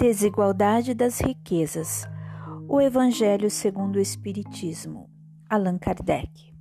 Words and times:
Desigualdade 0.00 0.94
das 0.94 1.20
riquezas. 1.20 2.08
O 2.66 2.80
Evangelho 2.80 3.50
segundo 3.50 3.96
o 3.96 4.00
Espiritismo. 4.00 5.10
Allan 5.46 5.76
Kardec. 5.76 6.54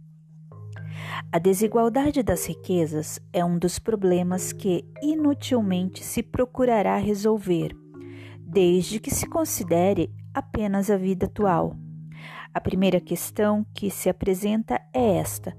A 1.32 1.40
desigualdade 1.40 2.22
das 2.22 2.46
riquezas 2.46 3.18
é 3.32 3.46
um 3.46 3.58
dos 3.58 3.80
problemas 3.80 4.52
que 4.52 4.84
inutilmente 5.02 6.04
se 6.04 6.22
procurará 6.22 6.98
resolver, 6.98 7.74
desde 8.42 9.00
que 9.00 9.10
se 9.10 9.26
considere 9.26 10.14
apenas 10.34 10.92
a 10.92 10.98
vida 10.98 11.28
atual. 11.28 11.78
A 12.54 12.60
primeira 12.60 13.00
questão 13.00 13.66
que 13.74 13.90
se 13.90 14.10
apresenta 14.10 14.82
é 14.94 15.16
esta: 15.16 15.56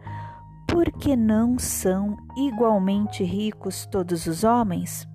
por 0.69 0.93
que 0.93 1.17
não 1.17 1.59
são 1.59 2.15
igualmente 2.37 3.25
ricos 3.25 3.87
todos 3.87 4.27
os 4.27 4.45
homens? 4.45 5.09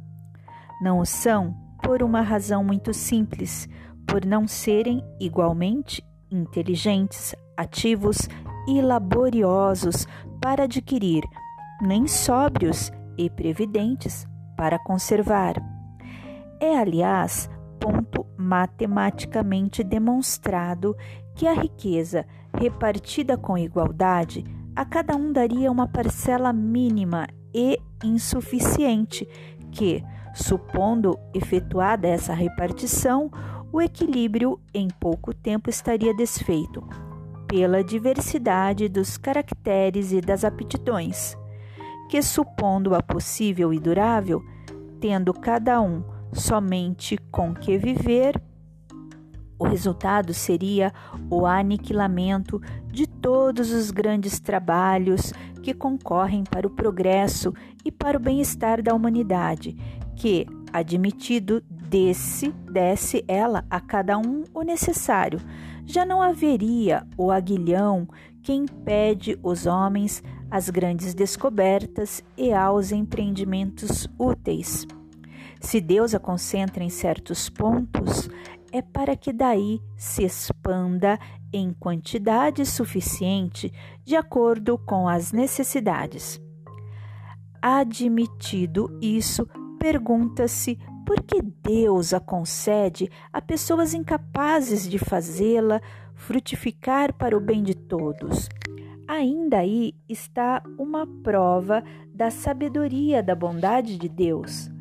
Não 0.82 0.98
o 0.98 1.06
são 1.06 1.64
por 1.86 2.02
uma 2.02 2.22
razão 2.22 2.64
muito 2.64 2.92
simples, 2.96 3.70
por 4.08 4.26
não 4.26 4.48
serem 4.48 5.04
igualmente 5.20 6.04
inteligentes, 6.32 7.36
ativos 7.56 8.28
e 8.68 8.82
laboriosos 8.82 10.08
para 10.42 10.64
adquirir, 10.64 11.24
nem 11.82 12.08
sóbrios 12.08 12.92
e 13.16 13.30
previdentes 13.30 14.28
para 14.58 14.80
conservar. 14.80 15.54
É, 16.60 16.76
aliás, 16.76 17.48
ponto 17.80 18.26
matematicamente 18.36 19.84
demonstrado 19.84 20.96
que 21.36 21.48
a 21.48 21.54
riqueza 21.54 22.26
repartida 22.58 23.38
com 23.38 23.56
igualdade 23.56 24.44
a 24.76 24.84
cada 24.84 25.16
um 25.16 25.32
daria 25.32 25.72
uma 25.72 25.88
parcela 25.88 26.52
mínima 26.52 27.28
e 27.54 27.78
insuficiente 28.04 29.28
que, 29.72 30.04
Supondo 30.36 31.18
efetuada 31.34 32.10
essa 32.10 32.34
repartição, 32.34 33.32
o 33.72 33.82
equilíbrio 33.82 34.60
em 34.74 34.90
pouco 35.00 35.34
tempo 35.34 35.70
estaria 35.70 36.14
desfeito, 36.14 36.86
pela 37.48 37.82
diversidade 37.82 38.90
dos 38.90 39.18
caracteres 39.18 40.12
e 40.12 40.20
das 40.20 40.44
aptidões, 40.44 41.38
que, 42.10 42.22
supondo-a 42.22 43.02
possível 43.02 43.74
e 43.74 43.80
durável, 43.80 44.44
tendo 45.00 45.34
cada 45.34 45.82
um 45.82 46.04
somente 46.34 47.18
com 47.32 47.54
que 47.54 47.78
viver, 47.78 48.42
o 49.58 49.64
resultado 49.64 50.34
seria 50.34 50.94
o 51.30 51.46
aniquilamento 51.46 52.62
de 52.88 53.08
todos 53.08 53.72
os 53.72 53.90
grandes 53.90 54.38
trabalhos 54.38 55.32
que 55.64 55.74
concorrem 55.74 56.44
para 56.44 56.68
o 56.68 56.72
progresso 56.72 57.54
e 57.86 57.90
para 57.90 58.18
o 58.18 58.22
bem-estar 58.22 58.84
da 58.84 58.94
humanidade 58.94 59.78
que, 60.16 60.46
admitido, 60.72 61.62
desse, 61.70 62.52
desse 62.72 63.24
ela 63.28 63.64
a 63.70 63.80
cada 63.80 64.18
um 64.18 64.44
o 64.54 64.62
necessário. 64.62 65.40
Já 65.86 66.06
não 66.06 66.22
haveria 66.22 67.06
o 67.18 67.32
aguilhão 67.32 68.08
que 68.42 68.54
impede 68.54 69.40
os 69.42 69.66
homens 69.66 70.24
às 70.50 70.70
grandes 70.70 71.14
descobertas 71.14 72.24
e 72.38 72.54
aos 72.54 72.92
empreendimentos 72.92 74.08
úteis. 74.18 74.86
Se 75.60 75.82
Deus 75.82 76.14
a 76.14 76.20
concentra 76.20 76.84
em 76.84 76.90
certos 76.90 77.50
pontos, 77.50 78.30
é 78.72 78.82
para 78.82 79.16
que 79.16 79.32
daí 79.32 79.82
se 79.96 80.24
expanda 80.24 81.18
em 81.52 81.72
quantidade 81.74 82.66
suficiente 82.66 83.72
de 84.04 84.16
acordo 84.16 84.78
com 84.78 85.08
as 85.08 85.32
necessidades. 85.32 86.40
Admitido 87.62 88.96
isso, 89.02 89.48
Pergunta-se 89.86 90.80
por 91.06 91.22
que 91.22 91.40
Deus 91.44 92.12
a 92.12 92.20
concede 92.20 93.08
a 93.32 93.40
pessoas 93.40 93.94
incapazes 93.94 94.90
de 94.90 94.98
fazê-la 94.98 95.80
frutificar 96.16 97.14
para 97.14 97.38
o 97.38 97.40
bem 97.40 97.62
de 97.62 97.76
todos. 97.76 98.50
Ainda 99.08 99.60
aí 99.60 99.94
está 100.10 100.64
uma 100.80 101.06
prova 101.06 101.84
da 102.12 102.32
sabedoria 102.32 103.22
da 103.22 103.36
bondade 103.36 103.96
de 103.96 104.10
Deus. 104.10 104.72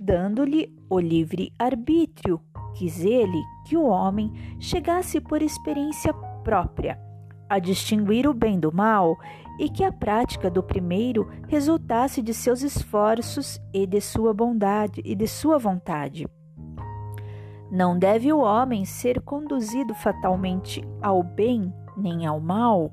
Dando-lhe 0.00 0.74
o 0.88 0.98
livre 0.98 1.52
arbítrio, 1.58 2.40
quis 2.74 3.04
ele 3.04 3.42
que 3.68 3.76
o 3.76 3.84
homem 3.84 4.32
chegasse 4.58 5.20
por 5.20 5.42
experiência 5.42 6.14
própria 6.42 7.09
a 7.50 7.58
distinguir 7.58 8.28
o 8.28 8.32
bem 8.32 8.60
do 8.60 8.72
mal 8.72 9.18
e 9.58 9.68
que 9.68 9.82
a 9.82 9.90
prática 9.92 10.48
do 10.48 10.62
primeiro 10.62 11.28
resultasse 11.48 12.22
de 12.22 12.32
seus 12.32 12.62
esforços 12.62 13.60
e 13.74 13.86
de 13.86 14.00
sua 14.00 14.32
bondade 14.32 15.02
e 15.04 15.16
de 15.16 15.26
sua 15.26 15.58
vontade. 15.58 16.26
Não 17.70 17.98
deve 17.98 18.32
o 18.32 18.38
homem 18.38 18.84
ser 18.84 19.20
conduzido 19.20 19.94
fatalmente 19.94 20.82
ao 21.02 21.22
bem 21.24 21.74
nem 21.96 22.24
ao 22.24 22.40
mal, 22.40 22.92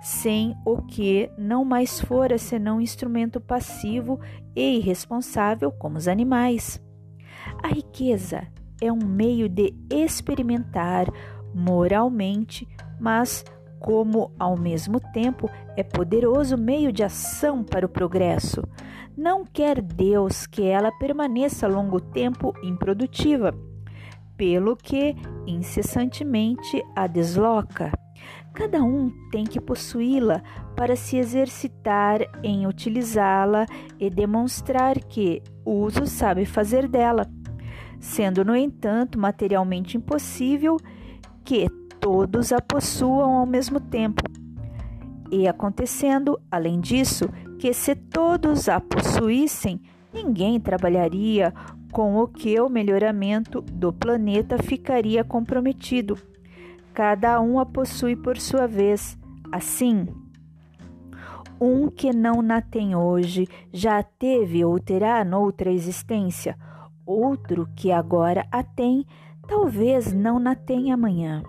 sem 0.00 0.54
o 0.64 0.82
que 0.82 1.30
não 1.38 1.64
mais 1.64 1.98
fora 1.98 2.38
senão 2.38 2.80
instrumento 2.80 3.40
passivo 3.40 4.20
e 4.54 4.76
irresponsável 4.76 5.72
como 5.72 5.96
os 5.96 6.06
animais. 6.06 6.80
A 7.62 7.68
riqueza 7.68 8.46
é 8.80 8.92
um 8.92 9.04
meio 9.04 9.48
de 9.48 9.74
experimentar 9.90 11.06
moralmente, 11.54 12.68
mas 13.00 13.44
como, 13.86 14.32
ao 14.36 14.58
mesmo 14.58 14.98
tempo, 14.98 15.48
é 15.76 15.84
poderoso 15.84 16.58
meio 16.58 16.92
de 16.92 17.04
ação 17.04 17.62
para 17.62 17.86
o 17.86 17.88
progresso. 17.88 18.60
Não 19.16 19.44
quer 19.44 19.80
Deus 19.80 20.44
que 20.44 20.64
ela 20.64 20.90
permaneça 20.90 21.68
longo 21.68 22.00
tempo 22.00 22.52
improdutiva, 22.64 23.54
pelo 24.36 24.76
que 24.76 25.14
incessantemente 25.46 26.82
a 26.96 27.06
desloca. 27.06 27.92
Cada 28.52 28.82
um 28.82 29.12
tem 29.30 29.44
que 29.44 29.60
possuí-la 29.60 30.42
para 30.74 30.96
se 30.96 31.16
exercitar 31.16 32.22
em 32.42 32.66
utilizá-la 32.66 33.66
e 34.00 34.10
demonstrar 34.10 34.98
que 34.98 35.44
uso 35.64 36.06
sabe 36.06 36.44
fazer 36.44 36.88
dela, 36.88 37.24
sendo, 38.00 38.44
no 38.44 38.56
entanto, 38.56 39.16
materialmente 39.16 39.96
impossível 39.96 40.76
que 41.44 41.68
todos 42.00 42.52
a 42.52 42.60
possuam 42.60 43.38
ao 43.38 43.46
mesmo 43.46 43.80
tempo. 43.80 44.22
E 45.30 45.48
acontecendo, 45.48 46.40
além 46.50 46.80
disso, 46.80 47.28
que 47.58 47.72
se 47.72 47.94
todos 47.94 48.68
a 48.68 48.80
possuíssem, 48.80 49.80
ninguém 50.12 50.60
trabalharia 50.60 51.52
com 51.90 52.16
o 52.16 52.28
que 52.28 52.60
o 52.60 52.68
melhoramento 52.68 53.60
do 53.60 53.92
planeta 53.92 54.58
ficaria 54.62 55.24
comprometido. 55.24 56.18
Cada 56.94 57.40
um 57.40 57.58
a 57.58 57.66
possui 57.66 58.14
por 58.14 58.38
sua 58.38 58.66
vez. 58.66 59.18
Assim, 59.50 60.06
um 61.60 61.88
que 61.88 62.12
não 62.12 62.42
na 62.42 62.60
tem 62.60 62.94
hoje 62.94 63.48
já 63.72 63.98
a 63.98 64.02
teve 64.02 64.64
ou 64.64 64.78
terá 64.78 65.24
noutra 65.24 65.70
existência. 65.70 66.56
Outro 67.04 67.68
que 67.76 67.92
agora 67.92 68.46
a 68.50 68.62
tem, 68.62 69.06
talvez 69.46 70.12
não 70.12 70.38
na 70.38 70.54
tenha 70.54 70.94
amanhã 70.94 71.42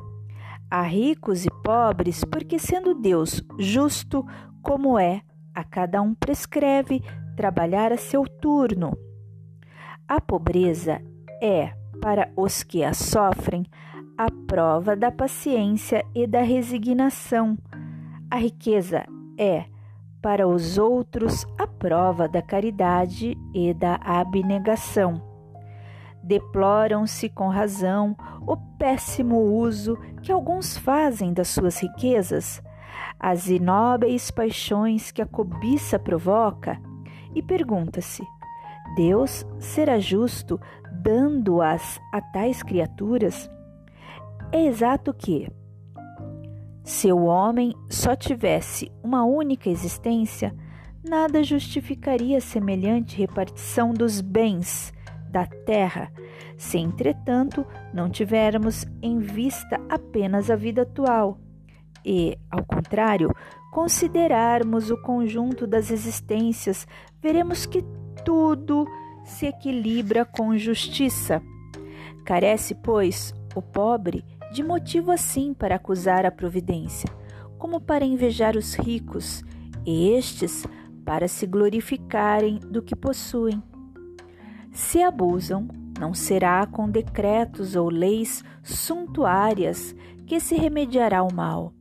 a 0.69 0.81
ricos 0.81 1.45
e 1.45 1.49
pobres, 1.63 2.23
porque 2.23 2.59
sendo 2.59 2.93
Deus 2.93 3.41
justo 3.57 4.25
como 4.61 4.99
é, 4.99 5.21
a 5.53 5.63
cada 5.63 6.01
um 6.01 6.13
prescreve 6.13 7.01
trabalhar 7.35 7.91
a 7.91 7.97
seu 7.97 8.27
turno. 8.27 8.97
A 10.07 10.19
pobreza 10.21 11.01
é, 11.41 11.73
para 12.01 12.31
os 12.35 12.63
que 12.63 12.83
a 12.83 12.93
sofrem, 12.93 13.65
a 14.17 14.31
prova 14.47 14.95
da 14.95 15.11
paciência 15.11 16.03
e 16.13 16.25
da 16.25 16.41
resignação. 16.41 17.57
A 18.29 18.37
riqueza 18.37 19.05
é, 19.37 19.65
para 20.21 20.47
os 20.47 20.77
outros, 20.77 21.45
a 21.57 21.67
prova 21.67 22.27
da 22.27 22.41
caridade 22.41 23.37
e 23.53 23.73
da 23.73 23.95
abnegação. 23.95 25.26
Deploram-se 26.27 27.29
com 27.29 27.47
razão 27.47 28.13
o 28.45 28.57
péssimo 28.77 29.39
uso 29.39 29.97
que 30.21 30.29
alguns 30.29 30.77
fazem 30.77 31.31
das 31.31 31.47
suas 31.47 31.79
riquezas, 31.81 32.61
as 33.17 33.47
inóbeis 33.47 34.29
paixões 34.29 35.09
que 35.09 35.21
a 35.21 35.25
cobiça 35.25 35.97
provoca, 35.97 36.77
e 37.33 37.41
pergunta-se: 37.41 38.21
Deus 38.97 39.45
será 39.57 39.99
justo 39.99 40.59
dando-as 41.01 41.97
a 42.11 42.19
tais 42.19 42.61
criaturas? 42.61 43.49
É 44.51 44.65
exato 44.65 45.13
que, 45.13 45.49
se 46.83 47.09
o 47.09 47.23
homem 47.23 47.73
só 47.89 48.17
tivesse 48.17 48.91
uma 49.01 49.23
única 49.23 49.69
existência, 49.69 50.53
nada 51.07 51.41
justificaria 51.41 52.41
semelhante 52.41 53.17
repartição 53.17 53.93
dos 53.93 54.19
bens 54.19 54.91
da 55.37 55.45
terra, 55.45 56.11
se 56.57 56.79
entretanto 56.79 57.63
não 57.93 58.09
tivermos 58.09 58.87
em 59.03 59.19
vista 59.19 59.79
apenas 59.87 60.49
a 60.49 60.55
vida 60.55 60.81
atual 60.81 61.37
e, 62.03 62.35
ao 62.49 62.65
contrário, 62.65 63.29
considerarmos 63.71 64.89
o 64.89 64.99
conjunto 65.03 65.67
das 65.67 65.91
existências, 65.91 66.87
veremos 67.21 67.67
que 67.67 67.83
tudo 68.25 68.87
se 69.23 69.45
equilibra 69.45 70.25
com 70.25 70.57
justiça. 70.57 71.39
Carece, 72.25 72.73
pois, 72.73 73.31
o 73.55 73.61
pobre 73.61 74.25
de 74.51 74.63
motivo 74.63 75.11
assim 75.11 75.53
para 75.53 75.75
acusar 75.75 76.25
a 76.25 76.31
providência, 76.31 77.09
como 77.59 77.79
para 77.79 78.05
invejar 78.05 78.55
os 78.55 78.73
ricos, 78.73 79.43
e 79.85 80.09
estes 80.09 80.65
para 81.05 81.27
se 81.27 81.45
glorificarem 81.45 82.59
do 82.59 82.81
que 82.81 82.95
possuem. 82.95 83.61
Se 84.77 85.01
abusam, 85.01 85.67
não 85.99 86.13
será 86.13 86.63
com 86.67 86.87
decretos 86.87 87.75
ou 87.75 87.89
leis 87.89 88.43
suntuárias 88.61 89.95
que 90.27 90.39
se 90.39 90.53
remediará 90.53 91.23
o 91.23 91.33
mal. 91.33 91.73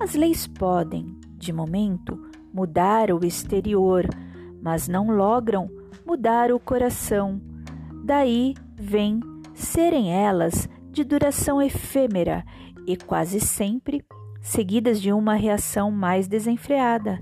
As 0.00 0.14
leis 0.14 0.44
podem, 0.44 1.16
de 1.36 1.52
momento, 1.52 2.20
mudar 2.52 3.12
o 3.12 3.24
exterior, 3.24 4.04
mas 4.60 4.88
não 4.88 5.08
logram 5.08 5.70
mudar 6.04 6.50
o 6.50 6.58
coração. 6.58 7.40
Daí 8.04 8.54
vem 8.74 9.20
serem 9.54 10.12
elas 10.12 10.68
de 10.90 11.04
duração 11.04 11.62
efêmera 11.62 12.44
e 12.88 12.96
quase 12.96 13.38
sempre 13.38 14.04
seguidas 14.42 15.00
de 15.00 15.12
uma 15.12 15.34
reação 15.34 15.92
mais 15.92 16.26
desenfreada. 16.26 17.20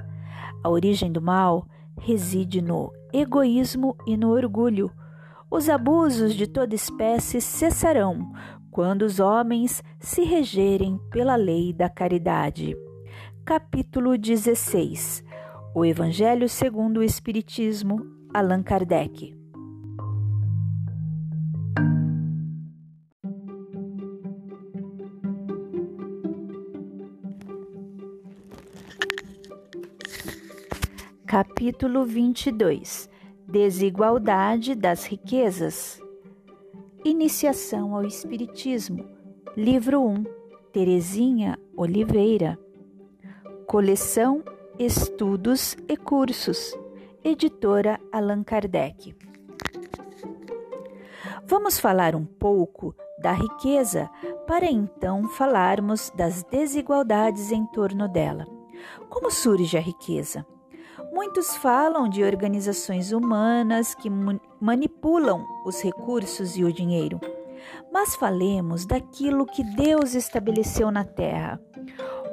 A 0.63 0.71
origem 0.71 1.13
do 1.13 1.21
mal 1.21 1.67
reside 1.99 2.61
no 2.61 2.93
egoísmo 3.13 3.97
e 4.07 4.17
no 4.17 4.31
orgulho. 4.31 4.91
Os 5.51 5.69
abusos 5.69 6.35
de 6.35 6.47
toda 6.47 6.75
espécie 6.75 7.41
cessarão 7.41 8.33
quando 8.71 9.03
os 9.03 9.21
homens 9.21 9.83
se 10.01 10.25
regerem 10.25 10.99
pela 11.11 11.37
lei 11.37 11.73
da 11.73 11.89
caridade. 11.89 12.77
Capítulo 13.45 14.19
16 14.19 15.25
O 15.75 15.85
Evangelho 15.85 16.49
segundo 16.49 16.99
o 16.99 17.03
Espiritismo, 17.05 18.05
Allan 18.33 18.63
Kardec. 18.63 19.44
Capítulo 31.35 32.05
22 32.05 33.11
Desigualdade 33.49 34.77
das 34.77 35.05
riquezas. 35.05 36.01
Iniciação 37.05 37.97
ao 37.97 38.05
Espiritismo. 38.05 39.05
Livro 39.57 40.01
1. 40.01 40.25
Terezinha 40.73 41.59
Oliveira. 41.77 42.57
Coleção 43.67 44.45
Estudos 44.79 45.77
e 45.89 45.97
Cursos. 45.97 46.73
Editora 47.25 47.99
Allan 48.13 48.45
Kardec. 48.45 49.13
Vamos 51.45 51.81
falar 51.81 52.15
um 52.15 52.25
pouco 52.25 52.95
da 53.21 53.33
riqueza 53.33 54.09
para 54.47 54.67
então 54.67 55.29
falarmos 55.31 56.13
das 56.15 56.45
desigualdades 56.45 57.51
em 57.51 57.67
torno 57.67 58.07
dela. 58.07 58.47
Como 59.11 59.33
surge 59.33 59.77
a 59.77 59.81
riqueza? 59.81 60.47
Muitos 61.15 61.57
falam 61.59 62.09
de 62.09 62.25
organizações 62.25 63.13
humanas 63.13 63.95
que 63.95 64.11
manipulam 64.61 65.47
os 65.65 65.81
recursos 65.81 66.57
e 66.57 66.65
o 66.65 66.73
dinheiro. 66.73 67.21
Mas 67.93 68.17
falemos 68.17 68.85
daquilo 68.85 69.47
que 69.47 69.63
Deus 69.63 70.17
estabeleceu 70.17 70.91
na 70.91 71.05
Terra. 71.05 71.61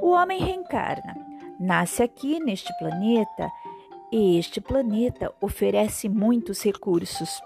O 0.01 0.10
homem 0.10 0.39
reencarna, 0.39 1.16
nasce 1.60 2.01
aqui 2.01 2.39
neste 2.39 2.75
planeta 2.80 3.51
e 4.12 4.39
este 4.39 4.60
planeta 4.60 5.31
oferece 5.39 6.10
muitos 6.10 6.63
recursos. 6.63 7.39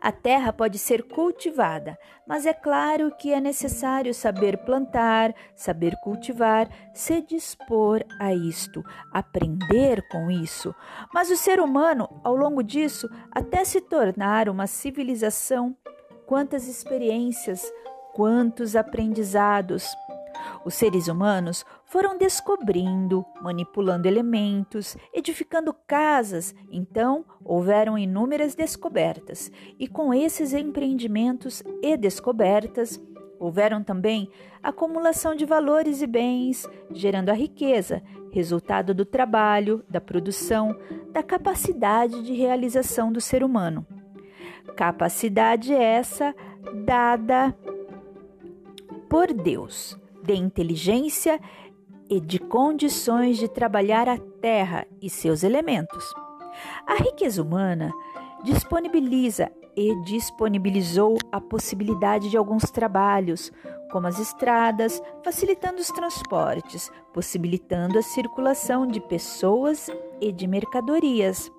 A 0.00 0.12
terra 0.12 0.52
pode 0.52 0.78
ser 0.78 1.02
cultivada, 1.02 1.98
mas 2.26 2.46
é 2.46 2.52
claro 2.52 3.10
que 3.16 3.32
é 3.32 3.40
necessário 3.40 4.12
saber 4.12 4.58
plantar, 4.58 5.34
saber 5.54 5.96
cultivar, 6.02 6.68
se 6.92 7.20
dispor 7.22 8.04
a 8.20 8.32
isto, 8.32 8.84
aprender 9.12 10.06
com 10.08 10.30
isso. 10.30 10.74
Mas 11.12 11.30
o 11.30 11.36
ser 11.36 11.60
humano, 11.60 12.08
ao 12.22 12.36
longo 12.36 12.62
disso, 12.62 13.08
até 13.30 13.64
se 13.64 13.80
tornar 13.80 14.48
uma 14.48 14.66
civilização, 14.66 15.76
quantas 16.26 16.68
experiências, 16.68 17.72
quantos 18.12 18.76
aprendizados. 18.76 19.86
Os 20.64 20.74
seres 20.74 21.08
humanos 21.08 21.64
foram 21.86 22.18
descobrindo, 22.18 23.24
manipulando 23.40 24.08
elementos, 24.08 24.96
edificando 25.14 25.72
casas, 25.72 26.54
então 26.70 27.24
houveram 27.44 27.96
inúmeras 27.96 28.54
descobertas, 28.54 29.50
e 29.78 29.86
com 29.86 30.12
esses 30.12 30.52
empreendimentos 30.52 31.62
e 31.80 31.96
descobertas, 31.96 33.00
houveram 33.38 33.84
também 33.84 34.28
acumulação 34.62 35.34
de 35.34 35.44
valores 35.44 36.02
e 36.02 36.06
bens, 36.06 36.68
gerando 36.90 37.30
a 37.30 37.34
riqueza, 37.34 38.02
resultado 38.32 38.92
do 38.92 39.04
trabalho, 39.04 39.84
da 39.88 40.00
produção, 40.00 40.76
da 41.12 41.22
capacidade 41.22 42.22
de 42.24 42.34
realização 42.34 43.12
do 43.12 43.20
ser 43.20 43.44
humano. 43.44 43.86
Capacidade 44.74 45.72
essa 45.72 46.34
dada 46.84 47.56
por 49.08 49.32
Deus 49.32 49.96
de 50.26 50.34
inteligência 50.34 51.40
e 52.08 52.20
de 52.20 52.38
condições 52.38 53.38
de 53.38 53.48
trabalhar 53.48 54.08
a 54.08 54.18
terra 54.18 54.86
e 55.00 55.10
seus 55.10 55.42
elementos. 55.42 56.14
A 56.86 56.94
riqueza 56.94 57.42
humana 57.42 57.92
disponibiliza 58.44 59.50
e 59.76 59.94
disponibilizou 60.04 61.18
a 61.30 61.40
possibilidade 61.40 62.30
de 62.30 62.36
alguns 62.36 62.70
trabalhos, 62.70 63.52
como 63.90 64.06
as 64.06 64.18
estradas, 64.18 65.02
facilitando 65.22 65.80
os 65.80 65.88
transportes, 65.88 66.90
possibilitando 67.12 67.98
a 67.98 68.02
circulação 68.02 68.86
de 68.86 69.00
pessoas 69.00 69.90
e 70.20 70.32
de 70.32 70.46
mercadorias. 70.46 71.50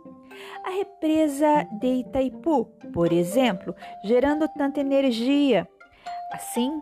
A 0.66 0.70
represa 0.72 1.68
de 1.80 2.02
Itaipu, 2.02 2.66
por 2.94 3.12
exemplo, 3.12 3.76
gerando 4.04 4.48
tanta 4.48 4.80
energia. 4.80 5.68
Assim, 6.32 6.80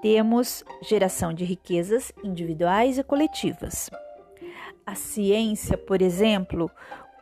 temos 0.00 0.64
geração 0.82 1.32
de 1.32 1.44
riquezas 1.44 2.12
individuais 2.22 2.98
e 2.98 3.02
coletivas. 3.02 3.90
A 4.86 4.94
ciência, 4.94 5.76
por 5.76 6.00
exemplo, 6.00 6.70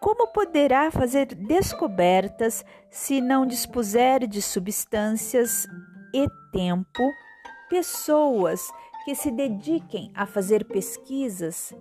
como 0.00 0.28
poderá 0.28 0.90
fazer 0.90 1.26
descobertas 1.34 2.64
se 2.90 3.20
não 3.20 3.46
dispuser 3.46 4.26
de 4.26 4.40
substâncias 4.40 5.66
e 6.14 6.26
tempo, 6.52 7.02
pessoas 7.68 8.70
que 9.04 9.14
se 9.14 9.30
dediquem 9.30 10.12
a 10.14 10.26
fazer 10.26 10.64
pesquisas? 10.66 11.74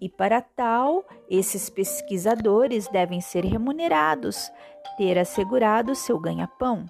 E 0.00 0.08
para 0.08 0.42
tal, 0.42 1.04
esses 1.30 1.70
pesquisadores 1.70 2.88
devem 2.88 3.20
ser 3.20 3.44
remunerados, 3.44 4.50
ter 4.98 5.16
assegurado 5.16 5.94
seu 5.94 6.18
ganha-pão. 6.18 6.86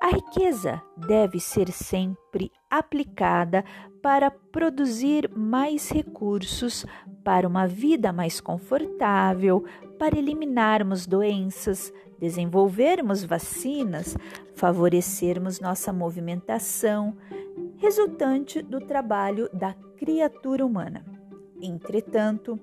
A 0.00 0.10
riqueza 0.10 0.80
deve 0.96 1.40
ser 1.40 1.72
sempre 1.72 2.52
aplicada 2.70 3.64
para 4.00 4.30
produzir 4.30 5.28
mais 5.34 5.90
recursos 5.90 6.86
para 7.24 7.48
uma 7.48 7.66
vida 7.66 8.12
mais 8.12 8.40
confortável, 8.40 9.64
para 9.98 10.16
eliminarmos 10.16 11.04
doenças, 11.04 11.92
desenvolvermos 12.18 13.24
vacinas, 13.24 14.16
favorecermos 14.54 15.58
nossa 15.58 15.92
movimentação, 15.92 17.16
resultante 17.76 18.62
do 18.62 18.80
trabalho 18.80 19.50
da 19.52 19.74
criatura 19.96 20.64
humana. 20.64 21.04
Entretanto, 21.60 22.58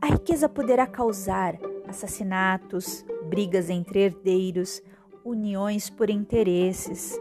a 0.00 0.06
riqueza 0.06 0.48
poderá 0.48 0.86
causar 0.86 1.58
assassinatos, 1.88 3.04
brigas 3.28 3.68
entre 3.68 4.00
herdeiros, 4.00 4.80
uniões 5.28 5.90
por 5.90 6.10
interesses. 6.10 7.18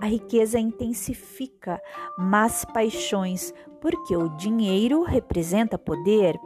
A 0.00 0.06
riqueza 0.06 0.58
intensifica 0.58 1.80
más 2.18 2.64
paixões, 2.64 3.52
porque 3.80 4.16
o 4.16 4.28
dinheiro 4.36 5.02
representa 5.02 5.78
poder 5.78 6.38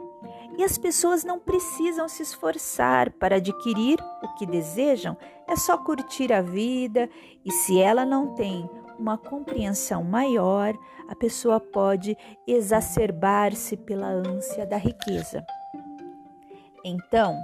e 0.57 0.63
as 0.63 0.77
pessoas 0.77 1.23
não 1.23 1.39
precisam 1.39 2.07
se 2.07 2.21
esforçar 2.21 3.11
para 3.13 3.37
adquirir 3.37 3.99
o 4.21 4.35
que 4.35 4.45
desejam, 4.45 5.17
é 5.47 5.55
só 5.55 5.77
curtir 5.77 6.31
a 6.31 6.41
vida 6.41 7.09
e 7.43 7.51
se 7.51 7.79
ela 7.79 8.05
não 8.05 8.35
tem 8.35 8.69
uma 8.99 9.17
compreensão 9.17 10.03
maior, 10.03 10.77
a 11.07 11.15
pessoa 11.15 11.59
pode 11.59 12.15
exacerbar-se 12.45 13.75
pela 13.75 14.07
ânsia 14.07 14.65
da 14.65 14.77
riqueza. 14.77 15.43
Então, 16.85 17.35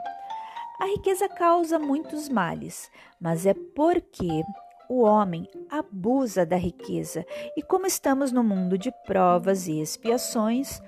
a 0.79 0.85
riqueza 0.85 1.27
causa 1.27 1.79
muitos 1.79 2.29
males, 2.29 2.91
mas 3.19 3.45
é 3.45 3.53
porque 3.53 4.43
o 4.89 5.01
homem 5.01 5.47
abusa 5.69 6.45
da 6.45 6.55
riqueza. 6.55 7.25
E 7.55 7.61
como 7.61 7.85
estamos 7.87 8.31
no 8.31 8.43
mundo 8.43 8.77
de 8.77 8.91
provas 9.05 9.67
e 9.67 9.81
expiações, 9.81 10.81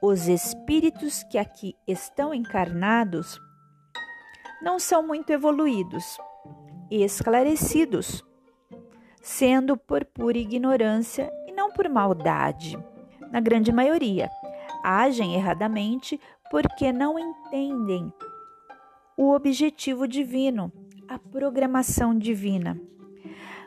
os 0.00 0.28
espíritos 0.28 1.22
que 1.24 1.38
aqui 1.38 1.74
estão 1.86 2.32
encarnados 2.32 3.40
não 4.62 4.78
são 4.78 5.06
muito 5.06 5.30
evoluídos 5.30 6.18
e 6.90 7.02
esclarecidos. 7.02 8.24
sendo 9.24 9.76
por 9.76 10.04
pura 10.04 10.36
ignorância 10.36 11.30
e 11.46 11.52
não 11.52 11.70
por 11.70 11.88
maldade. 11.88 12.76
Na 13.30 13.40
grande 13.40 13.70
maioria, 13.70 14.28
agem 14.82 15.36
erradamente 15.36 16.20
porque 16.50 16.92
não 16.92 17.16
entendem 17.16 18.12
o 19.16 19.32
objetivo 19.32 20.06
divino, 20.06 20.72
a 21.08 21.18
programação 21.18 22.16
divina. 22.16 22.80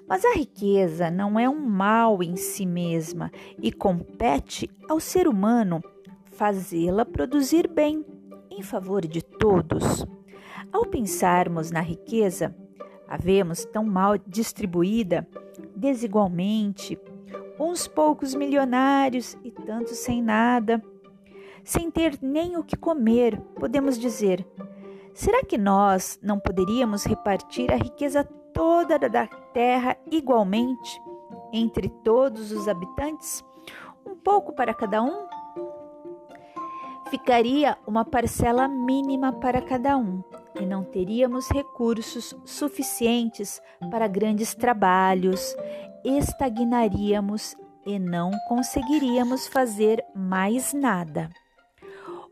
Mas 0.07 0.23
a 0.23 0.33
riqueza 0.33 1.09
não 1.09 1.39
é 1.39 1.49
um 1.49 1.59
mal 1.59 2.21
em 2.21 2.35
si 2.35 2.65
mesma 2.65 3.31
e 3.61 3.71
compete 3.71 4.69
ao 4.87 4.99
ser 4.99 5.27
humano 5.27 5.81
fazê-la 6.31 7.05
produzir 7.05 7.67
bem 7.67 8.05
em 8.49 8.61
favor 8.61 9.05
de 9.05 9.21
todos. 9.21 10.05
Ao 10.71 10.85
pensarmos 10.85 11.71
na 11.71 11.81
riqueza, 11.81 12.55
a 13.07 13.17
vemos 13.17 13.65
tão 13.65 13.83
mal 13.83 14.17
distribuída, 14.17 15.27
desigualmente, 15.75 16.99
uns 17.59 17.87
poucos 17.87 18.35
milionários 18.35 19.37
e 19.43 19.51
tantos 19.51 19.97
sem 19.97 20.21
nada, 20.21 20.83
sem 21.63 21.89
ter 21.89 22.19
nem 22.21 22.57
o 22.57 22.63
que 22.63 22.75
comer, 22.75 23.39
podemos 23.55 23.97
dizer: 23.97 24.45
será 25.15 25.43
que 25.43 25.57
nós 25.57 26.19
não 26.21 26.39
poderíamos 26.39 27.05
repartir 27.05 27.71
a 27.71 27.77
riqueza 27.77 28.23
toda 28.53 28.99
da 28.99 29.25
terra 29.53 29.97
igualmente 30.11 31.01
entre 31.51 31.89
todos 31.89 32.51
os 32.51 32.67
habitantes? 32.67 33.43
Um 34.05 34.15
pouco 34.15 34.53
para 34.53 34.73
cada 34.73 35.01
um? 35.01 35.25
Ficaria 37.09 37.77
uma 37.87 38.03
parcela 38.03 38.67
mínima 38.67 39.31
para 39.31 39.61
cada 39.61 39.97
um 39.97 40.21
e 40.59 40.65
não 40.65 40.83
teríamos 40.83 41.49
recursos 41.49 42.35
suficientes 42.45 43.61
para 43.89 44.07
grandes 44.07 44.53
trabalhos, 44.53 45.55
estagnaríamos 46.03 47.55
e 47.85 47.99
não 47.99 48.31
conseguiríamos 48.47 49.47
fazer 49.47 50.03
mais 50.13 50.73
nada. 50.73 51.29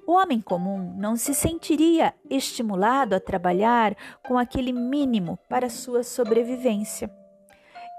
O 0.05 0.13
homem 0.13 0.41
comum 0.41 0.93
não 0.97 1.15
se 1.15 1.33
sentiria 1.33 2.13
estimulado 2.29 3.15
a 3.15 3.19
trabalhar 3.19 3.95
com 4.27 4.37
aquele 4.37 4.73
mínimo 4.73 5.39
para 5.47 5.69
sua 5.69 6.03
sobrevivência. 6.03 7.09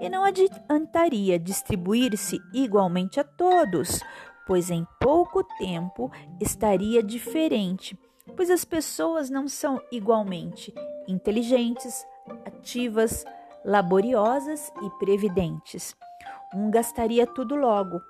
E 0.01 0.09
não 0.11 0.25
adiantaria 0.25 1.39
distribuir-se 1.39 2.39
igualmente 2.53 3.19
a 3.21 3.25
todos, 3.25 4.01
pois 4.47 4.71
em 4.71 4.87
pouco 5.01 5.43
tempo 5.57 6.11
estaria 6.41 7.03
diferente, 7.03 7.99
pois 8.37 8.51
as 8.51 8.65
pessoas 8.65 9.31
não 9.31 9.49
são 9.49 9.81
igualmente 9.91 10.75
inteligentes, 11.09 12.05
ativas, 12.45 13.25
laboriosas 13.65 14.71
e 14.83 14.91
previdentes. 14.99 15.95
Um 16.55 16.71
gastaria 16.71 17.27
tudo 17.27 17.57
logo, 17.57 18.01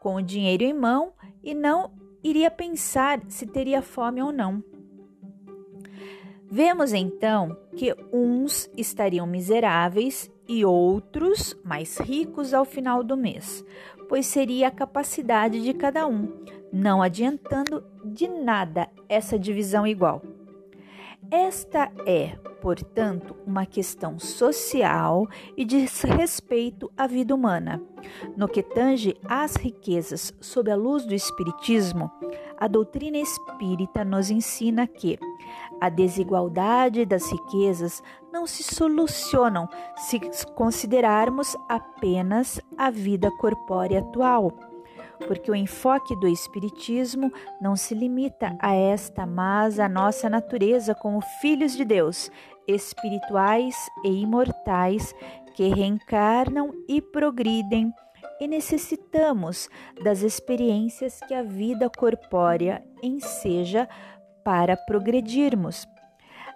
com 0.00 0.16
o 0.16 0.22
dinheiro 0.22 0.64
em 0.64 0.72
mão, 0.72 1.12
e 1.42 1.54
não 1.54 1.92
iria 2.28 2.50
pensar 2.50 3.20
se 3.28 3.46
teria 3.46 3.80
fome 3.80 4.20
ou 4.20 4.32
não. 4.32 4.62
Vemos 6.48 6.92
então 6.92 7.56
que 7.76 7.94
uns 8.12 8.70
estariam 8.76 9.26
miseráveis 9.26 10.30
e 10.48 10.64
outros 10.64 11.56
mais 11.64 11.98
ricos 11.98 12.54
ao 12.54 12.64
final 12.64 13.02
do 13.02 13.16
mês, 13.16 13.64
pois 14.08 14.26
seria 14.26 14.68
a 14.68 14.70
capacidade 14.70 15.62
de 15.62 15.72
cada 15.72 16.06
um, 16.06 16.32
não 16.72 17.02
adiantando 17.02 17.84
de 18.04 18.28
nada 18.28 18.88
essa 19.08 19.38
divisão 19.38 19.86
igual. 19.86 20.22
Esta 21.30 21.90
é, 22.06 22.36
portanto, 22.60 23.36
uma 23.46 23.66
questão 23.66 24.18
social 24.18 25.26
e 25.56 25.64
diz 25.64 26.02
respeito 26.02 26.90
à 26.96 27.06
vida 27.06 27.34
humana. 27.34 27.82
No 28.36 28.48
que 28.48 28.62
tange 28.62 29.16
às 29.28 29.56
riquezas 29.56 30.32
sob 30.40 30.70
a 30.70 30.76
luz 30.76 31.04
do 31.04 31.14
Espiritismo, 31.14 32.10
a 32.56 32.68
doutrina 32.68 33.18
espírita 33.18 34.04
nos 34.04 34.30
ensina 34.30 34.86
que 34.86 35.18
a 35.80 35.88
desigualdade 35.88 37.04
das 37.04 37.30
riquezas 37.30 38.02
não 38.32 38.46
se 38.46 38.62
solucionam 38.62 39.68
se 39.96 40.20
considerarmos 40.54 41.56
apenas 41.68 42.60
a 42.78 42.90
vida 42.90 43.30
corpórea 43.32 44.00
atual 44.00 44.52
porque 45.26 45.50
o 45.50 45.54
enfoque 45.54 46.14
do 46.16 46.28
Espiritismo 46.28 47.32
não 47.60 47.76
se 47.76 47.94
limita 47.94 48.56
a 48.60 48.74
esta, 48.74 49.26
mas 49.26 49.78
a 49.78 49.88
nossa 49.88 50.28
natureza 50.28 50.94
como 50.94 51.20
filhos 51.40 51.76
de 51.76 51.84
Deus, 51.84 52.30
espirituais 52.66 53.74
e 54.04 54.22
imortais, 54.22 55.14
que 55.54 55.68
reencarnam 55.68 56.72
e 56.88 57.00
progridem, 57.00 57.92
e 58.38 58.46
necessitamos 58.46 59.70
das 60.04 60.20
experiências 60.20 61.20
que 61.26 61.32
a 61.32 61.42
vida 61.42 61.88
corpórea 61.88 62.84
enseja 63.02 63.88
para 64.44 64.76
progredirmos. 64.76 65.86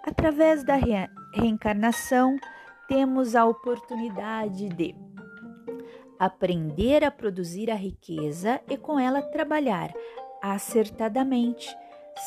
Através 0.03 0.63
da 0.63 0.75
re 0.75 1.07
reencarnação, 1.33 2.37
temos 2.87 3.35
a 3.35 3.45
oportunidade 3.45 4.69
de 4.69 4.93
aprender 6.21 7.03
a 7.03 7.09
produzir 7.09 7.71
a 7.71 7.75
riqueza 7.75 8.61
e 8.69 8.77
com 8.77 8.99
ela 8.99 9.23
trabalhar 9.23 9.91
acertadamente, 10.39 11.75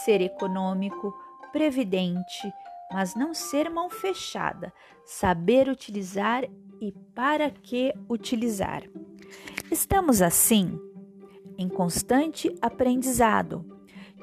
ser 0.04 0.20
econômico, 0.20 1.14
previdente, 1.52 2.52
mas 2.92 3.14
não 3.14 3.32
ser 3.32 3.70
mão 3.70 3.88
fechada, 3.88 4.72
saber 5.04 5.68
utilizar 5.68 6.42
e 6.80 6.90
para 7.14 7.52
que 7.52 7.94
utilizar. 8.08 8.82
Estamos 9.70 10.20
assim 10.20 10.76
em 11.56 11.68
constante 11.68 12.52
aprendizado 12.60 13.64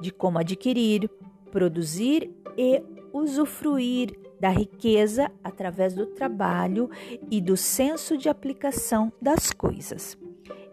de 0.01 0.11
como 0.11 0.37
adquirir, 0.37 1.09
produzir 1.49 2.29
e 2.57 2.83
usufruir 3.13 4.19
da 4.41 4.50
riqueza 4.50 5.31
através 5.43 5.93
do 5.93 6.07
trabalho 6.07 6.89
e 7.29 7.39
do 7.39 7.55
senso 7.55 8.17
de 8.17 8.27
aplicação 8.27 9.13
das 9.21 9.51
coisas. 9.51 10.17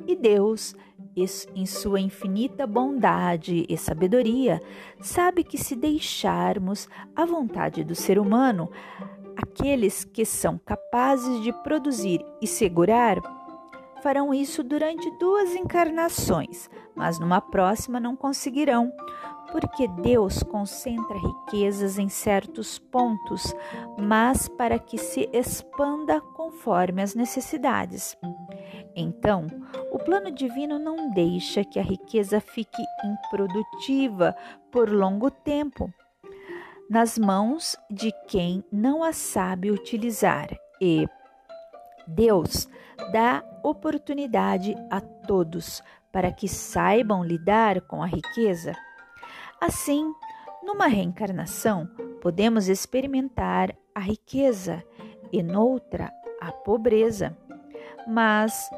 E 0.07 0.17
Deus, 0.17 0.75
em 1.55 1.67
sua 1.67 2.01
infinita 2.01 2.67
bondade 2.67 3.67
e 3.69 3.77
sabedoria, 3.77 4.59
sabe 5.03 5.45
que 5.45 5.59
se 5.59 5.77
deixarmos 5.77 6.89
à 7.15 7.27
vontade 7.27 7.85
do 7.85 7.95
ser 7.95 8.19
humano, 8.19 8.71
aqueles 9.37 10.03
que 10.03 10.25
são 10.25 10.59
capazes 10.65 11.43
de 11.43 11.53
produzir 11.63 12.25
e 12.41 12.47
segurar, 12.47 13.19
farão 14.03 14.33
isso 14.33 14.63
durante 14.63 15.11
duas 15.19 15.55
encarnações, 15.55 16.71
mas 16.95 17.19
numa 17.19 17.43
próxima 17.43 18.01
não 18.01 18.17
conseguirão, 18.17 18.91
porque 19.53 19.89
Deus 19.89 20.43
concentra 20.43 21.17
riquezas 21.19 21.99
em 21.99 22.09
certos 22.09 22.79
pontos, 22.79 23.55
mas 23.99 24.49
para 24.49 24.79
que 24.79 24.99
se 24.99 25.29
expanda 25.33 26.21
conforme 26.21 27.03
as 27.03 27.15
necessidades. 27.15 28.17
Então, 28.95 29.47
o 29.93 29.99
plano 29.99 30.31
divino 30.31 30.79
não 30.79 31.11
deixa 31.11 31.65
que 31.65 31.79
a 31.79 31.83
riqueza 31.83 32.41
fique 32.41 32.83
improdutiva 33.05 34.35
por 34.71 34.91
longo 34.91 35.31
tempo 35.31 35.93
nas 36.89 37.19
mãos 37.19 37.77
de 37.91 38.13
quem 38.27 38.65
não 38.73 39.05
a 39.05 39.13
sabe 39.13 39.71
utilizar 39.71 40.49
e 40.81 41.07
Deus 42.07 42.67
dá 43.13 43.45
oportunidade 43.63 44.75
a 44.91 45.01
todos 45.01 45.83
para 46.11 46.33
que 46.33 46.49
saibam 46.49 47.23
lidar 47.23 47.83
com 47.83 48.03
a 48.03 48.07
riqueza 48.07 48.73
Assim, 49.61 50.15
numa 50.63 50.87
reencarnação, 50.87 51.89
podemos 52.21 52.69
experimentar 52.69 53.75
a 53.95 54.01
riqueza 54.01 54.85
e 55.33 55.43
noutra 55.43 56.13
a 56.41 56.53
pobreza. 56.53 57.37
Mas, 58.07 58.71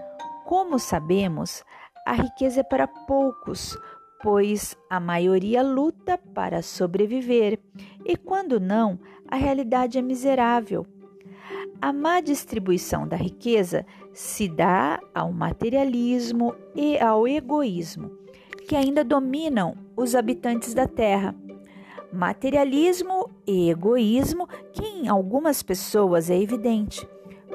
como 0.46 0.78
sabemos, 0.78 1.62
a 2.06 2.14
riqueza 2.14 2.60
é 2.60 2.62
para 2.62 2.88
poucos, 2.88 3.78
pois 4.22 4.76
a 4.88 4.99
maioria 4.99 5.62
luta 5.62 6.16
para 6.16 6.62
sobreviver 6.62 7.58
e, 8.04 8.16
quando 8.16 8.58
não, 8.58 8.99
a 9.28 9.37
realidade 9.37 9.99
é 9.99 10.02
miserável. 10.02 10.87
A 11.80 11.92
má 11.92 12.20
distribuição 12.20 13.06
da 13.06 13.16
riqueza 13.16 13.87
se 14.12 14.49
dá 14.49 14.99
ao 15.14 15.32
materialismo 15.32 16.54
e 16.75 16.99
ao 16.99 17.28
egoísmo, 17.28 18.10
que 18.70 18.76
ainda 18.76 19.02
dominam 19.02 19.74
os 19.96 20.14
habitantes 20.14 20.74
da 20.74 20.86
Terra. 20.86 21.34
Materialismo 22.12 23.28
e 23.44 23.68
egoísmo, 23.68 24.46
que 24.72 24.86
em 24.86 25.08
algumas 25.08 25.60
pessoas 25.60 26.30
é 26.30 26.40
evidente, 26.40 27.04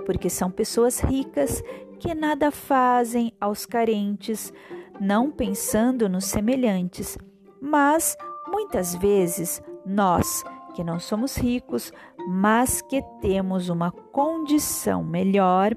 porque 0.06 0.30
são 0.30 0.52
pessoas 0.52 1.00
ricas 1.00 1.64
que 2.00 2.14
nada 2.14 2.52
fazem 2.52 3.32
aos 3.40 3.66
carentes, 3.66 4.52
não 5.00 5.32
pensando 5.32 6.10
nos 6.10 6.26
semelhantes. 6.26 7.18
Mas 7.62 8.18
muitas 8.46 8.94
vezes 8.94 9.64
nós, 9.86 10.44
que 10.74 10.84
não 10.84 11.00
somos 11.00 11.38
ricos, 11.38 11.94
mas 12.28 12.82
que 12.82 13.02
temos 13.22 13.70
uma 13.70 13.90
condição 13.90 15.02
melhor, 15.02 15.74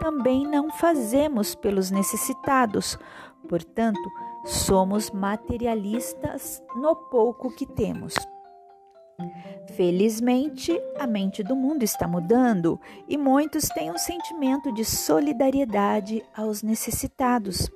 também 0.00 0.44
não 0.44 0.68
fazemos 0.68 1.54
pelos 1.54 1.92
necessitados. 1.92 2.98
Portanto, 3.48 4.00
somos 4.44 5.10
materialistas 5.10 6.62
no 6.76 6.94
pouco 6.94 7.50
que 7.54 7.66
temos. 7.66 8.14
Felizmente, 9.76 10.80
a 10.98 11.06
mente 11.06 11.42
do 11.42 11.54
mundo 11.54 11.82
está 11.82 12.08
mudando 12.08 12.80
e 13.08 13.16
muitos 13.18 13.68
têm 13.68 13.90
um 13.90 13.98
sentimento 13.98 14.72
de 14.72 14.84
solidariedade 14.84 16.24
aos 16.34 16.62
necessitados. 16.62 17.70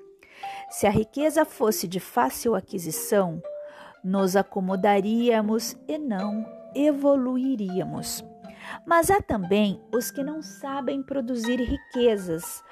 Se 0.71 0.87
a 0.87 0.91
riqueza 0.91 1.45
fosse 1.45 1.87
de 1.87 2.01
fácil 2.01 2.55
aquisição, 2.55 3.43
nos 4.03 4.37
acomodaríamos 4.37 5.77
e 5.87 5.99
não 5.99 6.45
evoluiríamos. 6.75 8.25
Mas 8.87 9.11
há 9.11 9.21
também 9.21 9.81
os 9.93 10.11
que 10.11 10.23
não 10.23 10.43
sabem 10.43 11.03
produzir 11.03 11.61
riquezas 11.61 12.63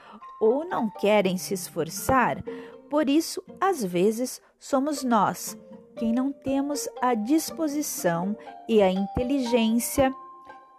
ou 0.40 0.64
não 0.64 0.90
querem 0.90 1.36
se 1.36 1.54
esforçar, 1.54 2.42
por 2.92 3.08
isso, 3.08 3.42
às 3.58 3.82
vezes, 3.82 4.38
somos 4.60 5.02
nós 5.02 5.58
quem 5.96 6.12
não 6.12 6.30
temos 6.30 6.86
a 7.00 7.14
disposição 7.14 8.36
e 8.68 8.82
a 8.82 8.92
inteligência 8.92 10.14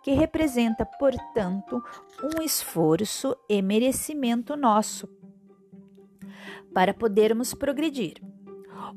que 0.03 0.11
representa, 0.11 0.85
portanto, 0.85 1.83
um 2.21 2.39
esforço 2.43 3.35
e 3.49 3.63
merecimento 3.63 4.55
nosso 4.55 5.09
para 6.71 6.93
podermos 6.93 7.55
progredir. 7.55 8.21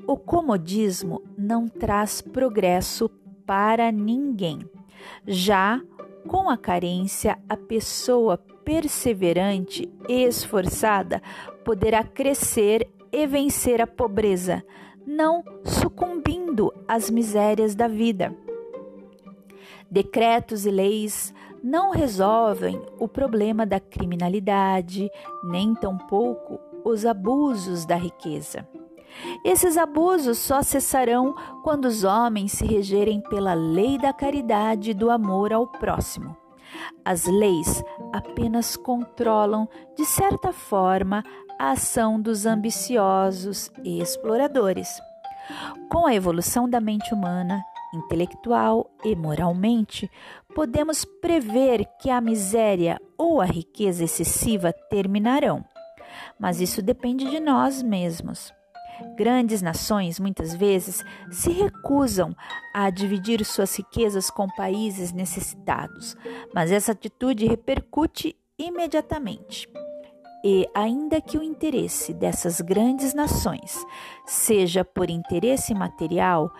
O 0.06 0.18
comodismo 0.18 1.22
não 1.38 1.70
traz 1.70 2.20
progresso 2.20 3.08
para 3.46 3.90
ninguém. 3.90 4.68
Já 5.26 5.80
com 6.28 6.50
a 6.50 6.56
carência, 6.58 7.38
a 7.48 7.56
pessoa 7.56 8.36
perseverante 8.62 9.90
e 10.06 10.22
esforçada 10.24 11.22
poderá 11.64 12.04
crescer 12.04 12.90
e 13.12 13.26
vencer 13.26 13.80
a 13.80 13.86
pobreza, 13.86 14.64
não 15.06 15.44
sucumbindo 15.64 16.72
às 16.86 17.10
misérias 17.10 17.74
da 17.74 17.88
vida. 17.88 18.34
Decretos 19.90 20.66
e 20.66 20.70
leis 20.70 21.32
não 21.62 21.90
resolvem 21.90 22.80
o 22.98 23.08
problema 23.08 23.64
da 23.64 23.80
criminalidade, 23.80 25.10
nem 25.44 25.74
tampouco 25.74 26.58
os 26.84 27.04
abusos 27.04 27.84
da 27.84 27.96
riqueza. 27.96 28.66
Esses 29.44 29.76
abusos 29.76 30.38
só 30.38 30.62
cessarão 30.62 31.34
quando 31.62 31.86
os 31.86 32.04
homens 32.04 32.52
se 32.52 32.66
regerem 32.66 33.20
pela 33.20 33.54
lei 33.54 33.98
da 33.98 34.12
caridade 34.12 34.90
e 34.90 34.94
do 34.94 35.10
amor 35.10 35.52
ao 35.52 35.66
próximo. 35.66 36.36
As 37.04 37.26
leis 37.26 37.82
apenas 38.12 38.76
controlam, 38.76 39.68
de 39.96 40.04
certa 40.04 40.52
forma, 40.52 41.22
a 41.58 41.72
ação 41.72 42.20
dos 42.20 42.46
ambiciosos 42.46 43.70
e 43.82 44.00
exploradores. 44.00 44.88
Com 45.88 46.06
a 46.06 46.14
evolução 46.14 46.68
da 46.68 46.80
mente 46.80 47.14
humana, 47.14 47.62
intelectual 47.94 48.90
e 49.04 49.14
moralmente, 49.14 50.10
podemos 50.54 51.04
prever 51.04 51.86
que 52.00 52.10
a 52.10 52.20
miséria 52.20 53.00
ou 53.16 53.40
a 53.40 53.44
riqueza 53.44 54.04
excessiva 54.04 54.72
terminarão. 54.72 55.64
Mas 56.38 56.60
isso 56.60 56.82
depende 56.82 57.28
de 57.30 57.40
nós 57.40 57.82
mesmos. 57.82 58.52
Grandes 59.16 59.60
nações 59.60 60.18
muitas 60.18 60.54
vezes 60.54 61.04
se 61.30 61.50
recusam 61.50 62.34
a 62.74 62.88
dividir 62.88 63.44
suas 63.44 63.76
riquezas 63.76 64.30
com 64.30 64.46
países 64.48 65.12
necessitados, 65.12 66.16
mas 66.54 66.72
essa 66.72 66.92
atitude 66.92 67.46
repercute 67.46 68.34
imediatamente. 68.58 69.68
E, 70.48 70.64
ainda 70.72 71.20
que 71.20 71.36
o 71.36 71.42
interesse 71.42 72.14
dessas 72.14 72.60
grandes 72.60 73.12
nações 73.12 73.84
seja 74.24 74.84
por 74.84 75.10
interesse 75.10 75.74
material, 75.74 76.52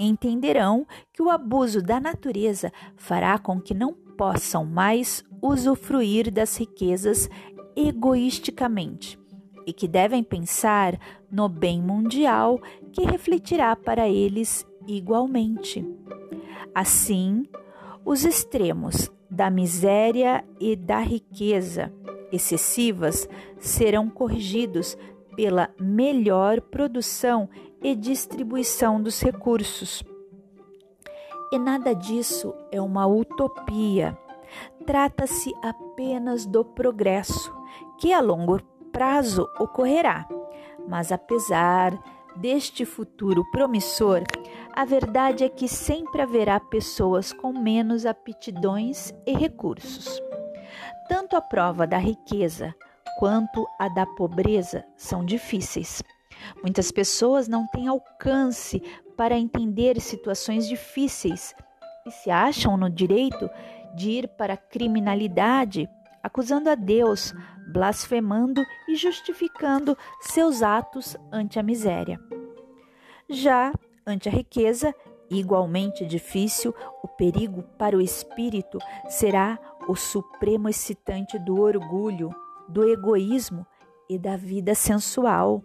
entenderão 0.00 0.84
que 1.12 1.22
o 1.22 1.30
abuso 1.30 1.80
da 1.80 2.00
natureza 2.00 2.72
fará 2.96 3.38
com 3.38 3.60
que 3.60 3.72
não 3.72 3.92
possam 3.92 4.64
mais 4.64 5.24
usufruir 5.40 6.28
das 6.32 6.56
riquezas 6.56 7.30
egoisticamente 7.76 9.16
e 9.64 9.72
que 9.72 9.86
devem 9.86 10.24
pensar 10.24 10.98
no 11.30 11.48
bem 11.48 11.80
mundial 11.80 12.58
que 12.92 13.04
refletirá 13.04 13.76
para 13.76 14.08
eles 14.08 14.66
igualmente. 14.88 15.86
Assim, 16.74 17.44
os 18.04 18.24
extremos 18.24 19.08
da 19.30 19.48
miséria 19.50 20.44
e 20.58 20.74
da 20.74 20.98
riqueza 20.98 21.92
excessivas 22.32 23.28
serão 23.58 24.08
corrigidos 24.08 24.96
pela 25.36 25.70
melhor 25.78 26.60
produção 26.60 27.48
e 27.82 27.94
distribuição 27.94 29.00
dos 29.00 29.20
recursos. 29.20 30.02
E 31.52 31.58
nada 31.58 31.94
disso 31.94 32.54
é 32.70 32.80
uma 32.80 33.06
utopia. 33.06 34.18
Trata-se 34.84 35.54
apenas 35.62 36.44
do 36.44 36.64
progresso, 36.64 37.54
que 37.98 38.12
a 38.12 38.20
longo 38.20 38.60
prazo 38.92 39.48
ocorrerá. 39.58 40.28
Mas 40.88 41.12
apesar 41.12 41.98
deste 42.36 42.84
futuro 42.84 43.44
promissor, 43.50 44.22
a 44.74 44.84
verdade 44.84 45.44
é 45.44 45.48
que 45.48 45.68
sempre 45.68 46.22
haverá 46.22 46.58
pessoas 46.60 47.32
com 47.32 47.52
menos 47.52 48.06
aptidões 48.06 49.12
e 49.26 49.32
recursos. 49.32 50.27
Tanto 51.08 51.36
a 51.36 51.40
prova 51.40 51.86
da 51.86 51.98
riqueza 51.98 52.74
quanto 53.18 53.66
a 53.78 53.88
da 53.88 54.06
pobreza 54.06 54.84
são 54.96 55.24
difíceis. 55.24 56.02
Muitas 56.62 56.92
pessoas 56.92 57.48
não 57.48 57.66
têm 57.66 57.88
alcance 57.88 58.80
para 59.16 59.36
entender 59.36 60.00
situações 60.00 60.68
difíceis 60.68 61.54
e 62.06 62.10
se 62.10 62.30
acham 62.30 62.76
no 62.76 62.88
direito 62.88 63.50
de 63.94 64.10
ir 64.10 64.28
para 64.28 64.54
a 64.54 64.56
criminalidade 64.56 65.88
acusando 66.22 66.68
a 66.68 66.74
Deus, 66.74 67.34
blasfemando 67.72 68.62
e 68.88 68.96
justificando 68.96 69.96
seus 70.20 70.62
atos 70.62 71.16
ante 71.32 71.58
a 71.58 71.62
miséria. 71.62 72.20
Já 73.28 73.72
ante 74.06 74.28
a 74.28 74.32
riqueza, 74.32 74.94
igualmente 75.30 76.06
difícil, 76.06 76.74
o 77.02 77.08
perigo 77.08 77.62
para 77.76 77.96
o 77.96 78.00
espírito 78.00 78.78
será 79.08 79.58
o 79.88 79.96
supremo 79.96 80.68
excitante 80.68 81.38
do 81.38 81.58
orgulho, 81.58 82.30
do 82.68 82.86
egoísmo 82.86 83.66
e 84.08 84.18
da 84.18 84.36
vida 84.36 84.74
sensual. 84.74 85.64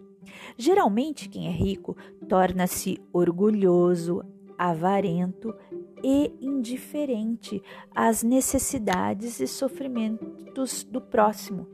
Geralmente, 0.56 1.28
quem 1.28 1.46
é 1.46 1.50
rico 1.50 1.94
torna-se 2.26 2.98
orgulhoso, 3.12 4.24
avarento 4.56 5.54
e 6.02 6.32
indiferente 6.40 7.62
às 7.94 8.22
necessidades 8.22 9.40
e 9.40 9.46
sofrimentos 9.46 10.84
do 10.84 11.00
próximo. 11.00 11.68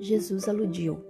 Jesus 0.00 0.48
aludiu 0.48 1.00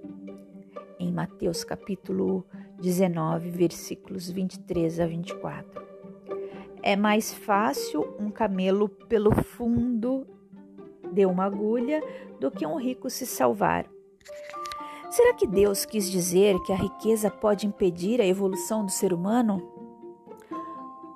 em 0.99 1.11
Mateus 1.11 1.65
capítulo 1.65 2.45
19, 2.81 3.51
versículos 3.51 4.31
23 4.31 5.01
a 5.01 5.07
24. 5.07 5.86
É 6.87 6.95
mais 6.95 7.35
fácil 7.35 8.15
um 8.17 8.31
camelo 8.31 8.89
pelo 8.89 9.35
fundo 9.35 10.25
de 11.11 11.27
uma 11.27 11.43
agulha 11.43 12.01
do 12.39 12.49
que 12.49 12.65
um 12.65 12.77
rico 12.77 13.11
se 13.11 13.27
salvar. 13.27 13.87
Será 15.11 15.35
que 15.35 15.49
Deus 15.49 15.85
quis 15.85 16.09
dizer 16.09 16.57
que 16.61 16.73
a 16.73 16.77
riqueza 16.77 17.29
pode 17.29 17.67
impedir 17.67 18.21
a 18.21 18.25
evolução 18.25 18.85
do 18.85 18.93
ser 18.93 19.13
humano? 19.13 19.69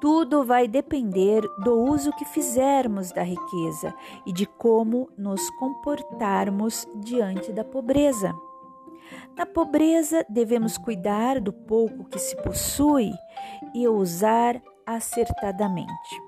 Tudo 0.00 0.42
vai 0.42 0.66
depender 0.66 1.40
do 1.62 1.78
uso 1.78 2.10
que 2.16 2.24
fizermos 2.24 3.12
da 3.12 3.22
riqueza 3.22 3.94
e 4.26 4.32
de 4.32 4.46
como 4.46 5.08
nos 5.16 5.48
comportarmos 5.50 6.84
diante 6.96 7.52
da 7.52 7.62
pobreza. 7.62 8.34
Na 9.36 9.46
pobreza, 9.46 10.26
devemos 10.28 10.76
cuidar 10.76 11.40
do 11.40 11.52
pouco 11.52 12.06
que 12.06 12.18
se 12.18 12.34
possui 12.42 13.12
e 13.72 13.86
usar 13.86 14.60
acertadamente. 14.94 16.22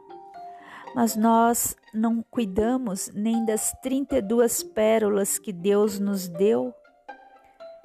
Mas 0.95 1.17
nós 1.17 1.77
não 1.95 2.23
cuidamos 2.31 3.11
nem 3.15 3.45
das 3.45 3.73
32 3.83 4.63
pérolas 4.63 5.39
que 5.39 5.53
Deus 5.53 5.99
nos 5.99 6.29
deu, 6.29 6.75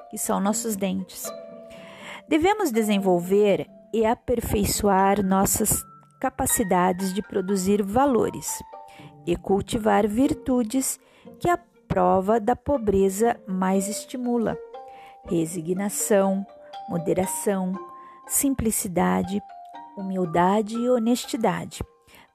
que 0.09 0.17
são 0.17 0.39
nossos 0.39 0.75
dentes. 0.75 1.25
Devemos 2.27 2.71
desenvolver 2.71 3.67
e 3.93 4.05
aperfeiçoar 4.05 5.23
nossas 5.23 5.83
capacidades 6.19 7.13
de 7.13 7.21
produzir 7.21 7.81
valores 7.81 8.61
e 9.25 9.35
cultivar 9.35 10.07
virtudes 10.07 10.99
que 11.39 11.49
a 11.49 11.57
prova 11.87 12.39
da 12.39 12.55
pobreza 12.55 13.39
mais 13.47 13.87
estimula: 13.87 14.57
resignação, 15.25 16.45
moderação, 16.89 17.73
simplicidade, 18.27 19.41
humildade 19.97 20.77
e 20.77 20.89
honestidade, 20.89 21.83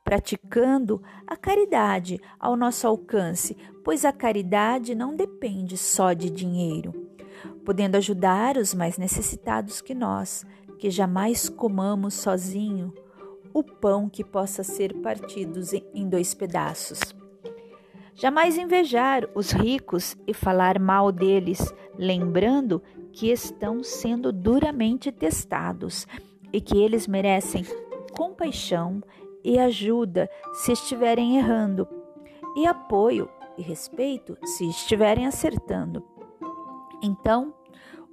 praticando 0.04 1.00
a 1.26 1.36
caridade 1.36 2.20
ao 2.38 2.56
nosso 2.56 2.86
alcance, 2.86 3.56
pois 3.84 4.04
a 4.04 4.12
caridade 4.12 4.94
não 4.94 5.14
depende 5.14 5.78
só 5.78 6.12
de 6.12 6.28
dinheiro, 6.28 6.92
podendo 7.64 7.96
ajudar 7.96 8.56
os 8.56 8.74
mais 8.74 8.98
necessitados 8.98 9.80
que 9.80 9.94
nós, 9.94 10.44
que 10.78 10.90
jamais 10.90 11.48
comamos 11.48 12.14
sozinho 12.14 12.92
o 13.54 13.62
pão 13.62 14.08
que 14.08 14.24
possa 14.24 14.64
ser 14.64 14.94
partido 15.00 15.60
em 15.94 16.08
dois 16.08 16.34
pedaços. 16.34 17.00
Jamais 18.14 18.56
invejar 18.56 19.28
os 19.34 19.52
ricos 19.52 20.16
e 20.26 20.34
falar 20.34 20.78
mal 20.78 21.12
deles, 21.12 21.72
lembrando 21.96 22.82
que 23.12 23.30
estão 23.30 23.82
sendo 23.82 24.32
duramente 24.32 25.12
testados 25.12 26.06
e 26.52 26.60
que 26.60 26.78
eles 26.78 27.06
merecem 27.06 27.64
compaixão 28.16 29.02
e 29.44 29.58
ajuda 29.58 30.28
se 30.52 30.72
estiverem 30.72 31.36
errando, 31.36 31.88
e 32.56 32.66
apoio 32.66 33.28
e 33.56 33.62
respeito 33.62 34.36
se 34.44 34.68
estiverem 34.68 35.26
acertando. 35.26 36.04
Então, 37.02 37.54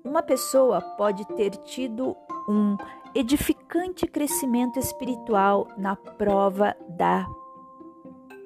uma 0.03 0.23
pessoa 0.23 0.81
pode 0.81 1.25
ter 1.35 1.51
tido 1.51 2.15
um 2.47 2.77
edificante 3.13 4.07
crescimento 4.07 4.79
espiritual 4.79 5.67
na 5.77 5.95
prova 5.95 6.75
da 6.89 7.27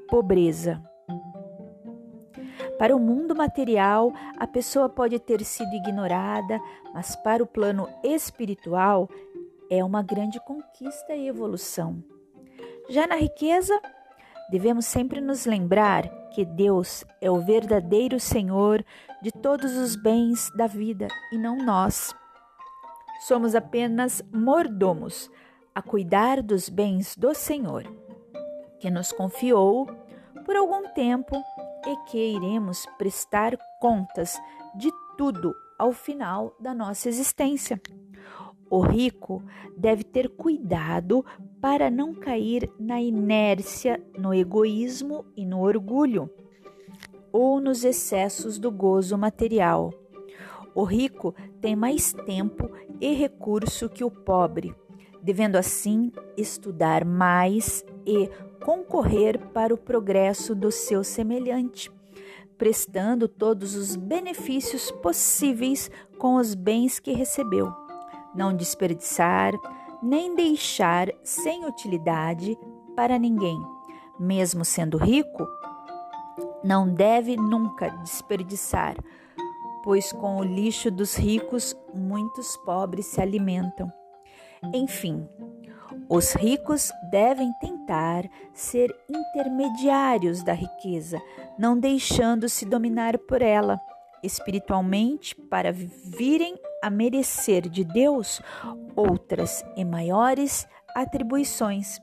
pobreza. 0.09 0.83
Para 2.77 2.95
o 2.95 2.99
mundo 2.99 3.35
material, 3.35 4.11
a 4.37 4.47
pessoa 4.47 4.89
pode 4.89 5.19
ter 5.19 5.43
sido 5.43 5.73
ignorada, 5.73 6.59
mas 6.93 7.15
para 7.17 7.43
o 7.43 7.47
plano 7.47 7.87
espiritual 8.03 9.07
é 9.69 9.83
uma 9.83 10.01
grande 10.01 10.39
conquista 10.39 11.13
e 11.13 11.27
evolução. 11.27 12.03
Já 12.89 13.07
na 13.07 13.15
riqueza, 13.15 13.79
devemos 14.49 14.85
sempre 14.85 15.21
nos 15.21 15.45
lembrar 15.45 16.07
que 16.33 16.43
Deus 16.43 17.05
é 17.21 17.29
o 17.29 17.39
verdadeiro 17.39 18.19
Senhor 18.19 18.83
de 19.21 19.31
todos 19.31 19.75
os 19.77 19.95
bens 19.95 20.49
da 20.55 20.67
vida 20.67 21.07
e 21.31 21.37
não 21.37 21.57
nós. 21.57 22.13
Somos 23.21 23.55
apenas 23.55 24.21
mordomos 24.33 25.31
a 25.73 25.81
cuidar 25.81 26.41
dos 26.41 26.69
bens 26.69 27.15
do 27.15 27.33
Senhor, 27.33 27.83
que 28.79 28.91
nos 28.91 29.11
confiou 29.11 29.87
por 30.45 30.55
algum 30.55 30.89
tempo 30.93 31.41
e 31.85 31.95
que 32.09 32.35
iremos 32.35 32.85
prestar 32.97 33.57
contas 33.79 34.37
de 34.75 34.91
tudo 35.17 35.53
ao 35.79 35.91
final 35.91 36.55
da 36.59 36.73
nossa 36.73 37.09
existência. 37.09 37.81
O 38.73 38.79
rico 38.79 39.43
deve 39.77 40.03
ter 40.03 40.27
cuidado 40.27 41.23
para 41.61 41.91
não 41.91 42.11
cair 42.11 42.67
na 42.79 42.99
inércia, 42.99 44.03
no 44.17 44.33
egoísmo 44.33 45.23
e 45.37 45.45
no 45.45 45.61
orgulho, 45.61 46.27
ou 47.31 47.59
nos 47.59 47.83
excessos 47.83 48.57
do 48.57 48.71
gozo 48.71 49.15
material. 49.15 49.93
O 50.73 50.83
rico 50.83 51.35
tem 51.61 51.75
mais 51.75 52.13
tempo 52.25 52.67
e 52.99 53.13
recurso 53.13 53.87
que 53.87 54.03
o 54.03 54.09
pobre, 54.09 54.73
devendo 55.21 55.55
assim 55.57 56.11
estudar 56.35 57.05
mais 57.05 57.85
e 58.07 58.27
concorrer 58.65 59.37
para 59.49 59.71
o 59.71 59.77
progresso 59.77 60.55
do 60.55 60.71
seu 60.71 61.03
semelhante, 61.03 61.91
prestando 62.57 63.27
todos 63.27 63.75
os 63.75 63.95
benefícios 63.95 64.89
possíveis 64.89 65.91
com 66.17 66.37
os 66.37 66.55
bens 66.55 66.99
que 66.99 67.13
recebeu. 67.13 67.82
Não 68.35 68.55
desperdiçar, 68.55 69.53
nem 70.01 70.35
deixar 70.35 71.09
sem 71.23 71.65
utilidade 71.65 72.57
para 72.95 73.17
ninguém. 73.17 73.59
Mesmo 74.19 74.63
sendo 74.63 74.97
rico, 74.97 75.47
não 76.63 76.87
deve 76.87 77.35
nunca 77.35 77.89
desperdiçar, 77.89 78.95
pois 79.83 80.11
com 80.11 80.37
o 80.37 80.43
lixo 80.43 80.89
dos 80.89 81.15
ricos 81.15 81.75
muitos 81.93 82.55
pobres 82.57 83.07
se 83.07 83.21
alimentam. 83.21 83.91
Enfim, 84.73 85.27
os 86.09 86.33
ricos 86.33 86.91
devem 87.11 87.51
tentar 87.59 88.23
ser 88.53 88.95
intermediários 89.09 90.43
da 90.43 90.53
riqueza, 90.53 91.21
não 91.57 91.77
deixando-se 91.77 92.65
dominar 92.65 93.17
por 93.17 93.41
ela 93.41 93.79
espiritualmente 94.23 95.35
para 95.35 95.71
virem 95.71 96.57
a 96.81 96.89
merecer 96.89 97.69
de 97.69 97.83
Deus 97.83 98.41
outras 98.95 99.63
e 99.75 99.83
maiores 99.83 100.67
atribuições. 100.95 101.99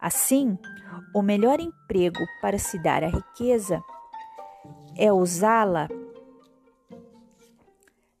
Assim, 0.00 0.58
o 1.14 1.22
melhor 1.22 1.60
emprego 1.60 2.20
para 2.40 2.58
se 2.58 2.82
dar 2.82 3.02
a 3.02 3.08
riqueza 3.08 3.82
é 4.96 5.12
usá-la 5.12 5.88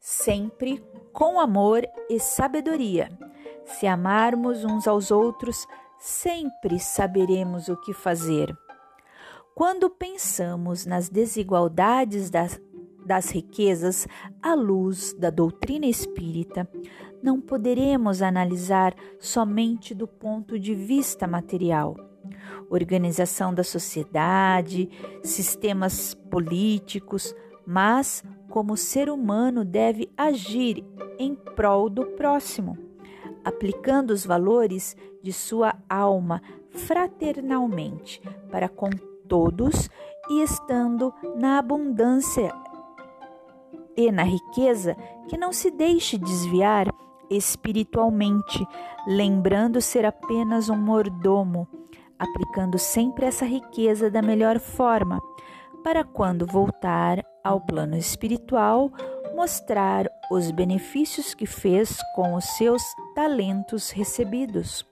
sempre 0.00 0.84
com 1.12 1.38
amor 1.38 1.86
e 2.10 2.18
sabedoria 2.18 3.08
se 3.64 3.86
amarmos 3.86 4.64
uns 4.64 4.86
aos 4.86 5.10
outros, 5.10 5.66
sempre 5.98 6.78
saberemos 6.78 7.68
o 7.68 7.76
que 7.76 7.92
fazer. 7.92 8.54
Quando 9.54 9.88
pensamos 9.88 10.84
nas 10.84 11.08
desigualdades 11.08 12.28
das, 12.28 12.60
das 13.04 13.30
riquezas 13.30 14.06
à 14.42 14.54
luz 14.54 15.14
da 15.14 15.30
doutrina 15.30 15.86
espírita, 15.86 16.68
não 17.22 17.40
poderemos 17.40 18.22
analisar 18.22 18.94
somente 19.18 19.94
do 19.94 20.06
ponto 20.06 20.58
de 20.58 20.74
vista 20.74 21.26
material. 21.26 21.96
Organização 22.70 23.52
da 23.52 23.62
sociedade, 23.62 24.88
sistemas 25.22 26.14
políticos, 26.14 27.34
mas 27.66 28.22
como 28.48 28.74
o 28.74 28.76
ser 28.76 29.10
humano 29.10 29.64
deve 29.64 30.10
agir 30.16 30.84
em 31.18 31.34
prol 31.34 31.88
do 31.88 32.04
próximo 32.06 32.94
aplicando 33.44 34.10
os 34.10 34.24
valores 34.24 34.96
de 35.22 35.32
sua 35.32 35.74
alma 35.88 36.42
fraternalmente 36.70 38.20
para 38.50 38.68
com 38.68 38.90
todos 39.28 39.90
e 40.30 40.42
estando 40.42 41.12
na 41.36 41.58
abundância 41.58 42.50
e 43.96 44.10
na 44.10 44.22
riqueza 44.22 44.96
que 45.28 45.36
não 45.36 45.52
se 45.52 45.70
deixe 45.70 46.18
desviar 46.18 46.92
espiritualmente, 47.30 48.66
lembrando 49.06 49.80
ser 49.80 50.04
apenas 50.04 50.68
um 50.68 50.76
mordomo, 50.76 51.66
aplicando 52.18 52.78
sempre 52.78 53.26
essa 53.26 53.44
riqueza 53.44 54.10
da 54.10 54.22
melhor 54.22 54.58
forma, 54.58 55.20
para 55.82 56.04
quando 56.04 56.46
voltar 56.46 57.24
ao 57.42 57.60
plano 57.60 57.96
espiritual, 57.96 58.90
mostrar 59.34 60.08
os 60.30 60.50
benefícios 60.50 61.34
que 61.34 61.46
fez 61.46 61.98
com 62.14 62.34
os 62.34 62.44
seus 62.56 62.82
talentos 63.14 63.90
recebidos. 63.90 64.86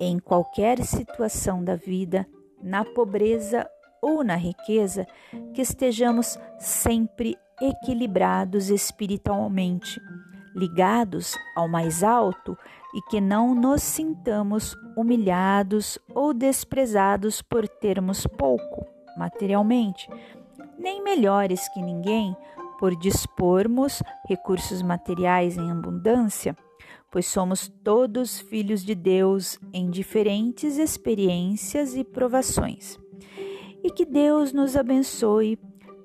Em 0.00 0.18
qualquer 0.18 0.82
situação 0.84 1.62
da 1.62 1.74
vida, 1.74 2.26
na 2.62 2.84
pobreza 2.84 3.68
ou 4.00 4.22
na 4.22 4.36
riqueza, 4.36 5.06
que 5.52 5.60
estejamos 5.60 6.38
sempre 6.58 7.36
equilibrados 7.60 8.70
espiritualmente, 8.70 10.00
ligados 10.54 11.34
ao 11.54 11.68
mais 11.68 12.02
alto 12.02 12.56
e 12.94 13.02
que 13.02 13.20
não 13.20 13.54
nos 13.54 13.82
sintamos 13.82 14.76
humilhados 14.96 15.98
ou 16.14 16.32
desprezados 16.32 17.42
por 17.42 17.68
termos 17.68 18.26
pouco 18.26 18.86
materialmente, 19.16 20.08
nem 20.78 21.02
melhores 21.02 21.68
que 21.68 21.82
ninguém 21.82 22.36
por 22.78 22.94
dispormos 22.94 24.00
recursos 24.28 24.80
materiais 24.80 25.58
em 25.58 25.70
abundância, 25.70 26.56
pois 27.10 27.26
somos 27.26 27.68
todos 27.82 28.38
filhos 28.38 28.84
de 28.84 28.94
Deus 28.94 29.58
em 29.72 29.90
diferentes 29.90 30.78
experiências 30.78 31.96
e 31.96 32.04
provações. 32.04 32.98
E 33.82 33.90
que 33.90 34.04
Deus 34.04 34.52
nos 34.52 34.76
abençoe 34.76 35.58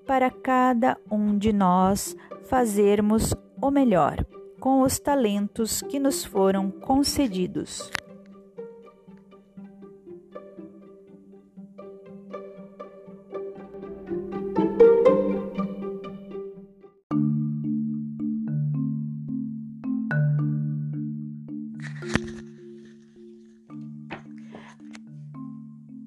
para 0.06 0.30
cada 0.30 0.98
um 1.10 1.38
de 1.38 1.54
nós 1.54 2.16
fazermos 2.46 3.34
o 3.62 3.72
melhor 3.72 4.26
com 4.60 4.82
os 4.82 5.00
talentos 5.00 5.82
que 5.82 6.00
nos 6.00 6.24
foram 6.24 6.70
concedidos. 6.72 7.92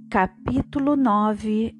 Capítulo 0.08 0.96
9 0.96 1.75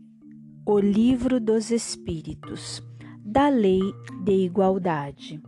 O 0.68 0.80
Livro 0.80 1.38
dos 1.38 1.70
Espíritos 1.70 2.82
da 3.24 3.48
Lei 3.48 3.80
de 4.24 4.32
Igualdade 4.32 5.40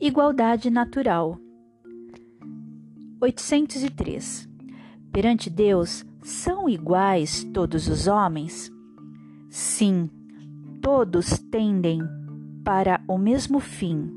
Igualdade 0.00 0.70
Natural 0.70 1.38
803 3.20 4.48
Perante 5.12 5.50
Deus, 5.50 6.06
são 6.22 6.66
iguais 6.66 7.44
todos 7.52 7.88
os 7.88 8.06
homens? 8.06 8.72
Sim, 9.50 10.08
todos 10.80 11.38
tendem 11.50 12.00
para 12.64 13.02
o 13.06 13.18
mesmo 13.18 13.60
fim. 13.60 14.10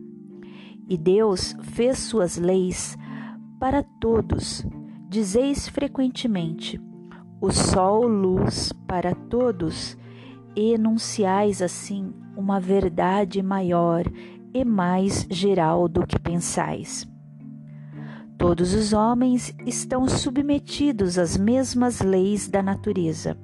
E 0.88 0.98
Deus 0.98 1.54
fez 1.62 2.00
suas 2.00 2.38
leis 2.38 2.98
para 3.60 3.84
todos. 3.84 4.66
Dizeis 5.10 5.68
frequentemente: 5.68 6.80
o 7.44 7.52
sol 7.52 8.08
luz 8.08 8.72
para 8.88 9.14
todos, 9.14 9.98
enunciais 10.56 11.62
assim 11.62 12.14
uma 12.38 12.58
verdade 12.58 13.44
maior 13.44 14.06
e 14.54 14.64
mais 14.64 15.28
geral 15.30 15.90
do 15.90 16.08
que 16.08 16.18
pensais. 16.18 17.06
Todos 18.38 18.74
os 18.74 18.94
homens 18.94 19.54
estão 19.66 20.08
submetidos 20.08 21.20
às 21.20 21.36
mesmas 21.36 22.00
leis 22.00 22.48
da 22.48 22.64
natureza. 22.64 23.38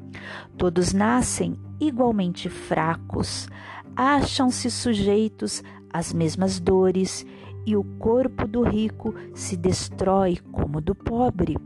Todos 0.57 0.93
nascem 0.93 1.59
igualmente 1.77 2.47
fracos, 2.47 3.49
acham-se 3.97 4.71
sujeitos 4.71 5.61
às 5.91 6.13
mesmas 6.13 6.57
dores 6.57 7.25
e 7.65 7.75
o 7.75 7.83
corpo 7.83 8.47
do 8.47 8.63
rico 8.63 9.13
se 9.33 9.57
destrói 9.57 10.37
como 10.53 10.79
do 10.79 10.95
pobre. 10.95 11.57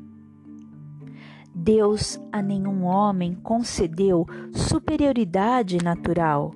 Deus 1.56 2.20
a 2.32 2.42
nenhum 2.42 2.84
homem 2.84 3.36
concedeu 3.36 4.26
superioridade 4.54 5.78
natural, 5.84 6.54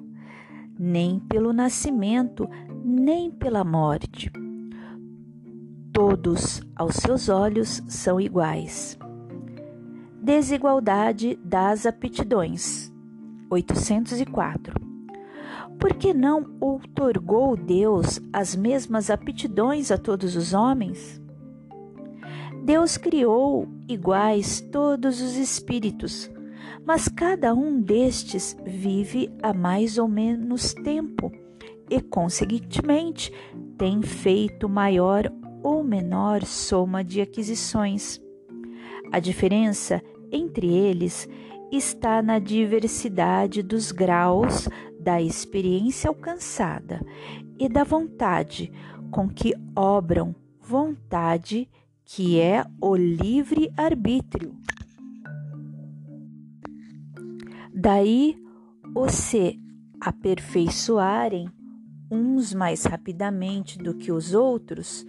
nem 0.77 1.19
pelo 1.19 1.53
nascimento, 1.53 2.49
nem 2.83 3.29
pela 3.31 3.63
morte 3.63 4.31
Todos, 5.97 6.61
aos 6.75 6.93
seus 6.97 7.27
olhos, 7.27 7.81
são 7.87 8.21
iguais. 8.21 8.99
Desigualdade 10.21 11.35
das 11.43 11.87
aptidões. 11.87 12.93
804. 13.49 14.75
Por 15.79 15.95
que 15.95 16.13
não 16.13 16.55
outorgou 16.61 17.57
Deus 17.57 18.21
as 18.31 18.55
mesmas 18.55 19.09
aptidões 19.09 19.89
a 19.89 19.97
todos 19.97 20.35
os 20.35 20.53
homens? 20.53 21.19
Deus 22.67 22.97
criou 22.97 23.65
iguais 23.87 24.59
todos 24.59 25.21
os 25.21 25.37
espíritos, 25.37 26.29
mas 26.85 27.07
cada 27.07 27.53
um 27.53 27.79
destes 27.79 28.57
vive 28.65 29.31
há 29.41 29.53
mais 29.53 29.97
ou 29.97 30.05
menos 30.05 30.73
tempo 30.73 31.31
e, 31.89 32.01
consequentemente, 32.01 33.31
tem 33.77 34.01
feito 34.01 34.67
maior 34.67 35.31
ou 35.63 35.81
menor 35.81 36.43
soma 36.43 37.05
de 37.05 37.21
aquisições. 37.21 38.19
A 39.13 39.19
diferença 39.21 40.03
entre 40.29 40.67
eles 40.67 41.25
está 41.71 42.21
na 42.21 42.37
diversidade 42.37 43.63
dos 43.63 43.93
graus 43.93 44.67
da 44.99 45.21
experiência 45.21 46.09
alcançada 46.09 46.99
e 47.57 47.69
da 47.69 47.85
vontade 47.85 48.69
com 49.09 49.29
que 49.29 49.53
obram, 49.73 50.35
vontade 50.59 51.69
que 52.09 52.39
é 52.39 52.65
o 52.81 52.95
livre 52.95 53.69
arbítrio. 53.75 54.55
Daí 57.73 58.41
o 58.95 59.09
se 59.09 59.59
aperfeiçoarem 59.99 61.51
uns 62.09 62.53
mais 62.53 62.85
rapidamente 62.85 63.77
do 63.77 63.93
que 63.93 64.09
os 64.09 64.33
outros, 64.33 65.05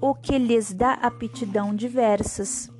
o 0.00 0.14
que 0.14 0.38
lhes 0.38 0.72
dá 0.72 0.92
aptidão 0.94 1.74
diversas. 1.74 2.70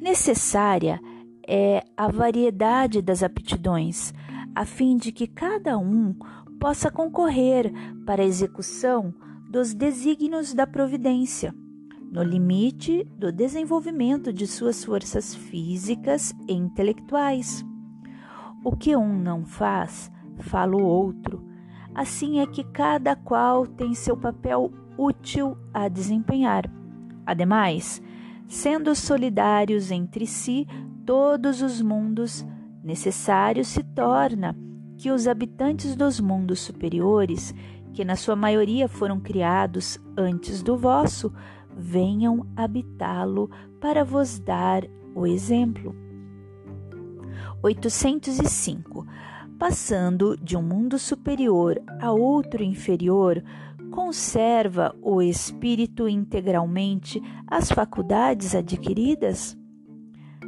Necessária 0.00 0.98
é 1.46 1.84
a 1.94 2.10
variedade 2.10 3.02
das 3.02 3.22
aptidões, 3.22 4.14
a 4.54 4.64
fim 4.64 4.96
de 4.96 5.12
que 5.12 5.26
cada 5.26 5.76
um 5.76 6.14
possa 6.58 6.90
concorrer 6.90 7.70
para 8.06 8.22
a 8.22 8.26
execução 8.26 9.14
dos 9.50 9.74
desígnios 9.74 10.54
da 10.54 10.66
providência, 10.66 11.54
no 12.14 12.22
limite 12.22 13.04
do 13.18 13.32
desenvolvimento 13.32 14.32
de 14.32 14.46
suas 14.46 14.84
forças 14.84 15.34
físicas 15.34 16.32
e 16.46 16.52
intelectuais. 16.52 17.66
O 18.64 18.76
que 18.76 18.94
um 18.94 19.18
não 19.18 19.44
faz, 19.44 20.12
fala 20.38 20.76
o 20.76 20.84
outro. 20.84 21.44
Assim 21.92 22.38
é 22.38 22.46
que 22.46 22.62
cada 22.62 23.16
qual 23.16 23.66
tem 23.66 23.94
seu 23.94 24.16
papel 24.16 24.72
útil 24.96 25.58
a 25.74 25.88
desempenhar. 25.88 26.70
Ademais, 27.26 28.00
sendo 28.46 28.94
solidários 28.94 29.90
entre 29.90 30.24
si 30.24 30.68
todos 31.04 31.62
os 31.62 31.82
mundos, 31.82 32.46
necessário 32.84 33.64
se 33.64 33.82
torna 33.82 34.56
que 34.96 35.10
os 35.10 35.26
habitantes 35.26 35.96
dos 35.96 36.20
mundos 36.20 36.60
superiores, 36.60 37.52
que 37.92 38.04
na 38.04 38.14
sua 38.14 38.36
maioria 38.36 38.86
foram 38.86 39.18
criados 39.18 39.98
antes 40.16 40.62
do 40.62 40.76
vosso, 40.76 41.32
venham 41.76 42.46
habitá-lo 42.56 43.50
para 43.80 44.04
vos 44.04 44.38
dar 44.38 44.84
o 45.14 45.26
exemplo. 45.26 45.94
805. 47.62 49.06
Passando 49.58 50.36
de 50.36 50.56
um 50.56 50.62
mundo 50.62 50.98
superior 50.98 51.80
a 52.00 52.12
outro 52.12 52.62
inferior, 52.62 53.42
conserva 53.90 54.94
o 55.00 55.22
espírito 55.22 56.08
integralmente 56.08 57.22
as 57.46 57.70
faculdades 57.70 58.54
adquiridas? 58.54 59.56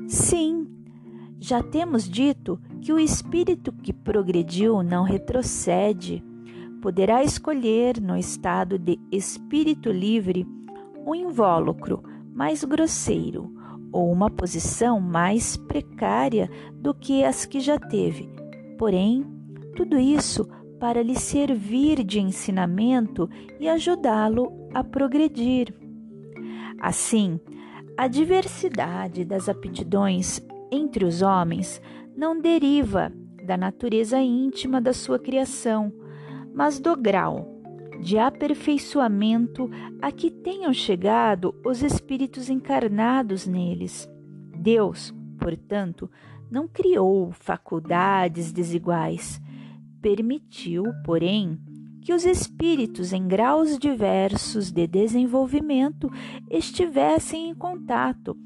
Sim, 0.08 0.66
já 1.38 1.62
temos 1.62 2.08
dito 2.08 2.60
que 2.80 2.92
o 2.92 2.98
espírito 2.98 3.72
que 3.72 3.92
progrediu 3.92 4.82
não 4.82 5.04
retrocede. 5.04 6.24
Poderá 6.82 7.22
escolher, 7.22 8.00
no 8.00 8.16
estado 8.16 8.78
de 8.78 8.98
espírito 9.10 9.90
livre, 9.90 10.46
um 11.06 11.14
invólucro 11.14 12.02
mais 12.34 12.64
grosseiro 12.64 13.54
ou 13.92 14.10
uma 14.10 14.28
posição 14.28 15.00
mais 15.00 15.56
precária 15.56 16.50
do 16.74 16.92
que 16.92 17.24
as 17.24 17.46
que 17.46 17.60
já 17.60 17.78
teve. 17.78 18.28
Porém, 18.76 19.24
tudo 19.76 19.96
isso 19.96 20.46
para 20.80 21.02
lhe 21.02 21.14
servir 21.14 22.02
de 22.02 22.20
ensinamento 22.20 23.30
e 23.60 23.68
ajudá-lo 23.68 24.68
a 24.74 24.82
progredir. 24.82 25.72
Assim, 26.80 27.40
a 27.96 28.08
diversidade 28.08 29.24
das 29.24 29.48
aptidões 29.48 30.44
entre 30.70 31.04
os 31.04 31.22
homens 31.22 31.80
não 32.14 32.38
deriva 32.38 33.12
da 33.44 33.56
natureza 33.56 34.18
íntima 34.20 34.80
da 34.80 34.92
sua 34.92 35.18
criação, 35.18 35.92
mas 36.52 36.80
do 36.80 36.96
grau 36.96 37.55
de 38.00 38.18
aperfeiçoamento 38.18 39.70
a 40.00 40.12
que 40.12 40.30
tenham 40.30 40.72
chegado 40.72 41.54
os 41.64 41.82
espíritos 41.82 42.48
encarnados 42.48 43.46
neles. 43.46 44.08
Deus, 44.56 45.14
portanto, 45.38 46.10
não 46.50 46.68
criou 46.68 47.32
faculdades 47.32 48.52
desiguais, 48.52 49.40
permitiu, 50.00 50.84
porém, 51.04 51.58
que 52.00 52.12
os 52.12 52.24
espíritos 52.24 53.12
em 53.12 53.26
graus 53.26 53.78
diversos 53.78 54.70
de 54.70 54.86
desenvolvimento 54.86 56.08
estivessem 56.48 57.48
em 57.48 57.54
contato, 57.54 58.36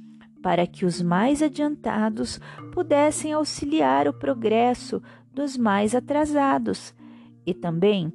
para 0.43 0.67
que 0.67 0.87
os 0.87 1.03
mais 1.03 1.43
adiantados 1.43 2.41
pudessem 2.73 3.35
auxiliar 3.35 4.09
o 4.09 4.15
progresso 4.15 5.03
dos 5.35 5.59
mais 5.59 5.95
atrasados, 5.95 6.95
e 7.45 7.53
também 7.53 8.11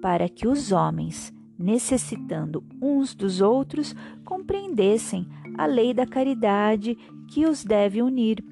para 0.00 0.28
que 0.28 0.46
os 0.46 0.72
homens, 0.72 1.32
necessitando 1.58 2.64
uns 2.80 3.14
dos 3.14 3.40
outros, 3.40 3.94
compreendessem 4.24 5.26
a 5.56 5.66
lei 5.66 5.92
da 5.92 6.06
caridade 6.06 6.96
que 7.28 7.46
os 7.46 7.64
deve 7.64 8.02
unir. 8.02 8.42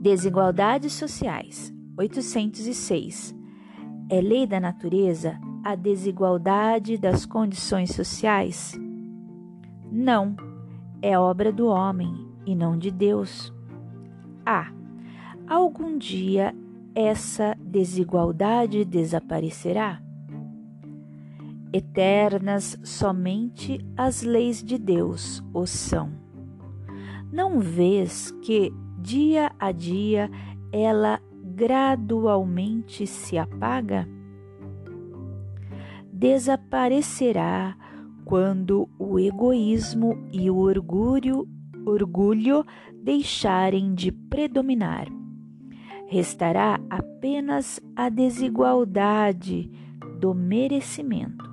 Desigualdades 0.00 0.92
sociais. 0.92 1.72
806. 1.96 3.34
É 4.08 4.20
lei 4.20 4.46
da 4.46 4.60
natureza 4.60 5.38
a 5.64 5.74
desigualdade 5.74 6.96
das 6.96 7.26
condições 7.26 7.90
sociais? 7.90 8.78
Não, 9.90 10.36
é 11.02 11.18
obra 11.18 11.52
do 11.52 11.66
homem 11.66 12.26
e 12.46 12.54
não 12.54 12.78
de 12.78 12.90
Deus. 12.90 13.52
Ah, 14.46 14.72
algum 15.46 15.98
dia 15.98 16.54
essa 16.98 17.56
desigualdade 17.60 18.84
desaparecerá? 18.84 20.02
Eternas 21.72 22.76
somente 22.82 23.78
as 23.96 24.22
leis 24.22 24.60
de 24.64 24.76
Deus 24.76 25.40
o 25.54 25.64
são. 25.64 26.10
Não 27.30 27.60
vês 27.60 28.32
que, 28.42 28.72
dia 28.98 29.52
a 29.60 29.70
dia, 29.70 30.28
ela 30.72 31.20
gradualmente 31.44 33.06
se 33.06 33.38
apaga? 33.38 34.08
Desaparecerá 36.12 37.76
quando 38.24 38.88
o 38.98 39.20
egoísmo 39.20 40.18
e 40.32 40.50
o 40.50 40.56
orgulho 40.56 41.46
orgulho 41.86 42.66
deixarem 43.04 43.94
de 43.94 44.10
predominar. 44.10 45.17
Restará 46.10 46.80
apenas 46.88 47.78
a 47.94 48.08
desigualdade 48.08 49.70
do 50.18 50.34
merecimento. 50.34 51.44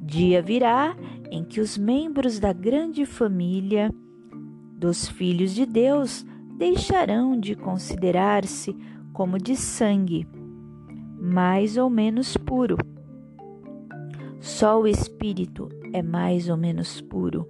Dia 0.00 0.40
virá 0.40 0.96
em 1.28 1.42
que 1.42 1.60
os 1.60 1.76
membros 1.76 2.38
da 2.38 2.52
grande 2.52 3.04
família 3.04 3.92
dos 4.78 5.08
filhos 5.08 5.52
de 5.52 5.66
Deus 5.66 6.24
deixarão 6.56 7.36
de 7.36 7.56
considerar-se 7.56 8.76
como 9.12 9.38
de 9.38 9.56
sangue, 9.56 10.24
mais 11.20 11.76
ou 11.76 11.90
menos 11.90 12.36
puro. 12.36 12.76
Só 14.38 14.80
o 14.80 14.86
espírito 14.86 15.68
é 15.92 16.00
mais 16.00 16.48
ou 16.48 16.56
menos 16.56 17.00
puro, 17.00 17.44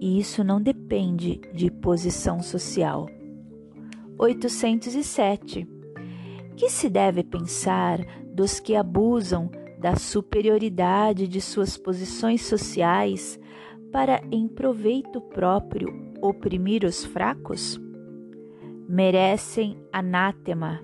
e 0.00 0.18
isso 0.18 0.42
não 0.42 0.58
depende 0.58 1.38
de 1.52 1.70
posição 1.70 2.40
social. 2.42 3.06
807. 4.20 5.66
Que 6.54 6.68
se 6.68 6.90
deve 6.90 7.24
pensar 7.24 7.98
dos 8.34 8.60
que 8.60 8.76
abusam 8.76 9.50
da 9.78 9.96
superioridade 9.96 11.26
de 11.26 11.40
suas 11.40 11.78
posições 11.78 12.42
sociais 12.42 13.40
para, 13.90 14.22
em 14.30 14.46
proveito 14.46 15.22
próprio, 15.22 15.88
oprimir 16.20 16.84
os 16.84 17.02
fracos? 17.02 17.80
Merecem 18.86 19.82
anátema, 19.90 20.82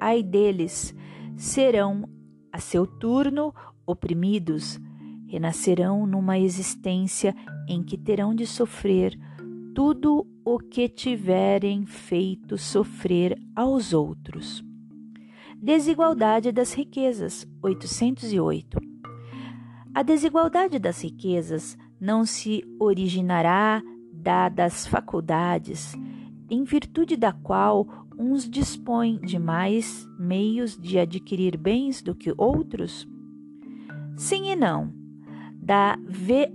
ai 0.00 0.22
deles, 0.22 0.94
serão, 1.36 2.08
a 2.50 2.58
seu 2.58 2.86
turno, 2.86 3.54
oprimidos, 3.86 4.80
renascerão 5.26 6.06
numa 6.06 6.38
existência 6.38 7.34
em 7.68 7.82
que 7.82 7.98
terão 7.98 8.34
de 8.34 8.46
sofrer 8.46 9.14
tudo 9.78 10.26
o 10.44 10.58
que 10.58 10.88
tiverem 10.88 11.86
feito 11.86 12.58
sofrer 12.58 13.40
aos 13.54 13.92
outros. 13.92 14.60
Desigualdade 15.56 16.50
das 16.50 16.72
riquezas, 16.72 17.46
808. 17.62 18.76
A 19.94 20.02
desigualdade 20.02 20.80
das 20.80 21.00
riquezas 21.04 21.78
não 22.00 22.24
se 22.24 22.64
originará 22.80 23.80
dadas 24.12 24.84
faculdades, 24.84 25.94
em 26.50 26.64
virtude 26.64 27.16
da 27.16 27.32
qual 27.32 27.86
uns 28.18 28.50
dispõem 28.50 29.20
de 29.20 29.38
mais 29.38 30.08
meios 30.18 30.76
de 30.76 30.98
adquirir 30.98 31.56
bens 31.56 32.02
do 32.02 32.16
que 32.16 32.34
outros? 32.36 33.06
Sim 34.16 34.50
e 34.50 34.56
não. 34.56 34.92
Da, 35.54 35.96
ve, 36.04 36.52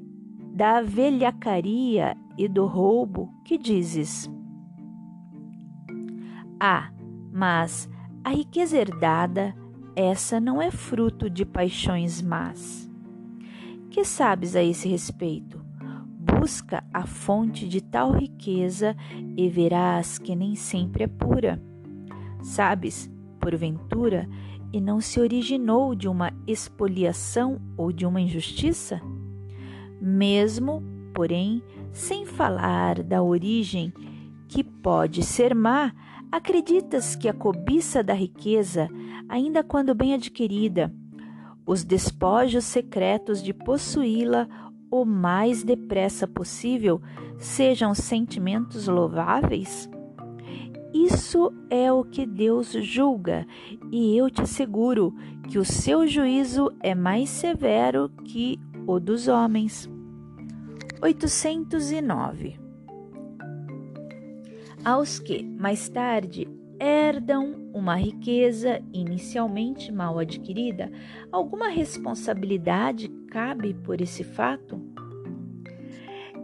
da 0.53 0.81
velhacaria 0.81 2.15
e 2.37 2.47
do 2.47 2.67
roubo, 2.67 3.33
que 3.43 3.57
dizes? 3.57 4.29
Ah, 6.59 6.91
mas 7.31 7.89
a 8.23 8.29
riqueza 8.29 8.77
herdada, 8.77 9.55
essa 9.95 10.39
não 10.39 10.61
é 10.61 10.69
fruto 10.69 11.27
de 11.27 11.43
paixões 11.43 12.21
más. 12.21 12.87
Que 13.89 14.05
sabes 14.05 14.55
a 14.55 14.63
esse 14.63 14.87
respeito? 14.87 15.59
Busca 16.19 16.83
a 16.93 17.07
fonte 17.07 17.67
de 17.67 17.81
tal 17.81 18.11
riqueza 18.11 18.95
e 19.35 19.49
verás 19.49 20.19
que 20.19 20.35
nem 20.35 20.53
sempre 20.53 21.05
é 21.05 21.07
pura. 21.07 21.59
Sabes, 22.43 23.11
porventura, 23.39 24.29
e 24.71 24.79
não 24.79 25.01
se 25.01 25.19
originou 25.19 25.95
de 25.95 26.07
uma 26.07 26.31
expoliação 26.45 27.59
ou 27.75 27.91
de 27.91 28.05
uma 28.05 28.21
injustiça? 28.21 29.01
Mesmo, 30.03 30.83
porém, 31.15 31.63
sem 31.91 32.25
falar 32.25 33.01
da 33.01 33.23
origem 33.23 33.93
que 34.47 34.63
pode 34.63 35.23
ser 35.23 35.55
má, 35.55 35.93
Acreditas 36.33 37.15
que 37.15 37.29
a 37.29 37.33
cobiça 37.33 38.01
da 38.01 38.15
riqueza, 38.15 38.89
ainda 39.29 39.63
quando 39.63 39.93
bem 39.93 40.15
adquirida, 40.15 40.91
os 41.63 41.83
despojos 41.83 42.65
secretos 42.65 43.43
de 43.43 43.53
possuí-la 43.53 44.47
o 44.89 45.05
mais 45.05 45.63
depressa 45.63 46.27
possível 46.27 46.99
sejam 47.37 47.93
sentimentos 47.93 48.87
louváveis? 48.87 49.87
Isso 50.91 51.53
é 51.69 51.93
o 51.93 52.03
que 52.03 52.25
Deus 52.25 52.71
julga, 52.71 53.45
e 53.91 54.17
eu 54.17 54.27
te 54.27 54.41
asseguro 54.41 55.13
que 55.47 55.59
o 55.59 55.63
seu 55.63 56.07
juízo 56.07 56.71
é 56.79 56.95
mais 56.95 57.29
severo 57.29 58.09
que 58.25 58.59
o 58.87 58.99
dos 58.99 59.27
homens. 59.27 59.87
809 61.03 62.57
aos 64.85 65.19
que, 65.19 65.43
mais 65.43 65.89
tarde, 65.89 66.47
herdam 66.79 67.69
uma 67.73 67.95
riqueza 67.97 68.81
inicialmente 68.93 69.91
mal 69.91 70.17
adquirida, 70.17 70.89
alguma 71.29 71.67
responsabilidade 71.67 73.09
cabe 73.29 73.73
por 73.73 73.99
esse 73.99 74.23
fato? 74.23 74.81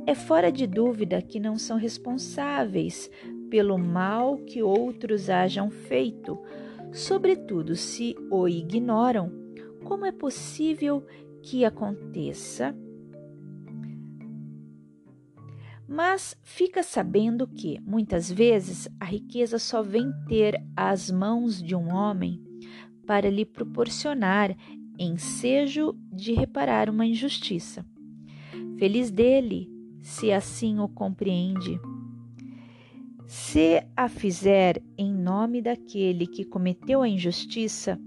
É 0.06 0.13
fora 0.13 0.52
de 0.52 0.67
dúvida 0.67 1.22
que 1.22 1.39
não 1.39 1.58
são 1.58 1.78
responsáveis 1.78 3.10
pelo 3.50 3.78
mal 3.78 4.39
que 4.39 4.62
outros 4.62 5.30
hajam 5.30 5.72
feito, 5.72 6.38
sobretudo 6.91 7.78
se 7.78 8.13
o 8.30 8.45
ignoram. 8.45 9.32
Como 9.86 10.06
é 10.06 10.12
possível 10.12 11.06
que 11.41 11.63
aconteça? 11.63 12.76
Mas 15.89 16.38
fica 16.43 16.84
sabendo 16.84 17.47
que, 17.47 17.80
muitas 17.82 18.32
vezes, 18.32 18.88
a 18.99 19.06
riqueza 19.06 19.58
só 19.58 19.82
vem 19.82 20.12
ter 20.28 20.63
às 20.78 21.10
mãos 21.10 21.63
de 21.63 21.75
um 21.75 21.91
homem 21.91 22.39
para 23.08 23.28
lhe 23.28 23.43
proporcionar 23.43 24.56
ensejo 24.99 25.95
de 26.13 26.32
reparar 26.34 26.91
uma 26.91 27.08
injustiça. 27.08 27.84
Feliz 28.78 29.10
dele, 29.10 29.67
se 29.99 30.32
assim 30.32 30.80
o 30.80 30.88
compreende. 30.88 31.80
Se 33.25 33.84
a 33.97 34.08
fizer 34.08 34.84
em 34.95 35.12
nome 35.12 35.60
daquele 35.60 36.28
que 36.28 36.45
cometeu 36.45 37.02
a 37.02 37.10
injustiça, 37.10 37.99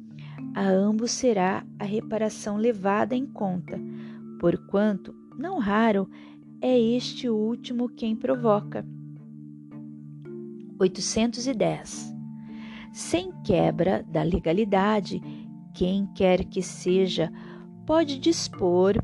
a 0.55 0.69
ambos 0.69 1.11
será 1.11 1.67
a 1.81 1.85
reparação 1.85 2.57
levada 2.57 3.17
em 3.17 3.27
conta, 3.27 3.81
porquanto, 4.39 5.15
não 5.37 5.59
raro, 5.59 6.09
é 6.63 6.79
este 6.79 7.29
último 7.29 7.89
quem 7.89 8.15
provoca. 8.15 8.87
810. 10.79 12.15
Sem 12.93 13.33
quebra 13.43 14.05
da 14.05 14.23
legalidade, 14.23 15.21
quem 15.75 16.07
quer 16.15 16.45
que 16.45 16.63
seja 16.63 17.33
pode 17.85 18.17
dispor 18.19 18.95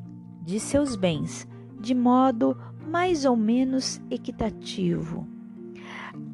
de 0.45 0.61
seus 0.61 0.95
bens 0.95 1.49
de 1.81 1.95
modo 1.95 2.57
mais 2.87 3.25
ou 3.25 3.37
menos 3.37 4.01
equitativo. 4.09 5.27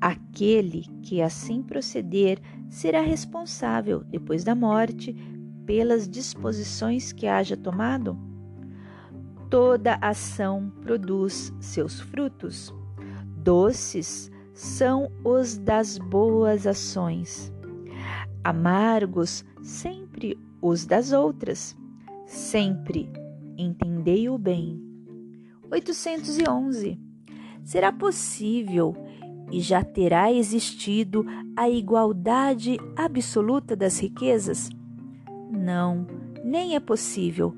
Aquele 0.01 0.83
que 1.03 1.23
assim 1.23 1.63
proceder 1.63 2.39
será 2.69 3.01
responsável, 3.01 4.05
depois 4.05 4.45
da 4.45 4.55
morte, 4.55 5.17
pelas 5.65 6.07
disposições 6.07 7.13
que 7.13 7.27
haja 7.27 7.57
tomado? 7.57 8.34
Toda 9.51 9.99
ação 10.01 10.73
produz 10.83 11.53
seus 11.61 12.01
frutos. 12.01 12.75
Doces 13.37 14.31
são 14.53 15.11
os 15.25 15.59
das 15.59 15.99
boas 15.99 16.67
ações. 16.67 17.53
Amargos 18.43 19.45
sempre 19.63 20.39
os 20.61 20.87
das 20.87 21.13
outras. 21.13 21.77
Sempre 22.27 23.11
entendei 23.57 24.29
o 24.29 24.39
bem. 24.39 24.83
811. 25.71 26.99
Será 27.63 27.91
possível 27.91 28.95
e 29.51 29.61
já 29.61 29.83
terá 29.83 30.33
existido 30.33 31.25
a 31.57 31.69
igualdade 31.69 32.79
absoluta 32.97 33.75
das 33.77 33.99
riquezas? 33.99 34.69
Não, 35.51 36.07
nem 36.45 36.75
é 36.75 36.81
possível. 36.81 37.55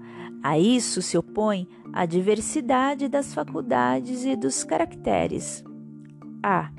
A 0.46 0.56
isso 0.56 1.02
se 1.02 1.18
opõe 1.18 1.66
a 1.92 2.06
diversidade 2.06 3.08
das 3.08 3.34
faculdades 3.34 4.24
e 4.24 4.36
dos 4.36 4.62
caracteres. 4.62 5.64
A. 6.40 6.70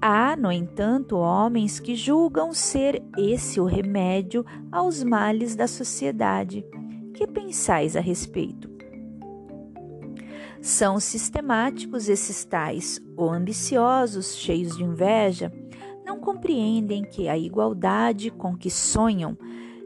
Há, 0.00 0.34
no 0.34 0.50
entanto, 0.50 1.18
homens 1.18 1.78
que 1.78 1.94
julgam 1.94 2.54
ser 2.54 3.04
esse 3.18 3.60
o 3.60 3.66
remédio 3.66 4.46
aos 4.72 5.04
males 5.04 5.54
da 5.54 5.68
sociedade. 5.68 6.64
Que 7.12 7.26
pensais 7.26 7.94
a 7.94 8.00
respeito? 8.00 8.70
São 10.62 10.98
sistemáticos 10.98 12.08
esses 12.08 12.46
tais, 12.46 12.98
ou 13.14 13.30
ambiciosos, 13.30 14.36
cheios 14.36 14.74
de 14.74 14.84
inveja, 14.84 15.52
não 16.02 16.18
compreendem 16.18 17.02
que 17.02 17.28
a 17.28 17.36
igualdade 17.36 18.30
com 18.30 18.56
que 18.56 18.70
sonham 18.70 19.36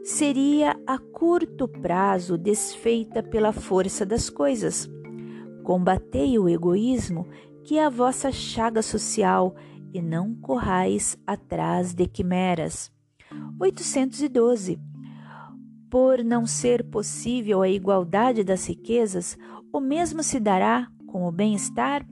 seria 0.03 0.75
a 0.87 0.97
curto 0.97 1.67
prazo 1.67 2.37
desfeita 2.37 3.21
pela 3.21 3.51
força 3.51 4.05
das 4.05 4.29
coisas. 4.29 4.89
Combatei 5.63 6.37
o 6.39 6.49
egoísmo 6.49 7.27
que 7.63 7.77
é 7.77 7.85
a 7.85 7.89
vossa 7.89 8.31
chaga 8.31 8.81
social, 8.81 9.55
e 9.93 10.01
não 10.01 10.33
corrais 10.35 11.17
atrás 11.27 11.93
de 11.93 12.07
quimeras. 12.07 12.91
812. 13.59 14.79
Por 15.89 16.23
não 16.23 16.45
ser 16.45 16.83
possível 16.89 17.61
a 17.61 17.69
igualdade 17.69 18.43
das 18.43 18.65
riquezas, 18.67 19.37
o 19.71 19.79
mesmo 19.79 20.23
se 20.23 20.39
dará 20.39 20.87
com 21.05 21.27
o 21.27 21.31
bem-estar? 21.31 22.05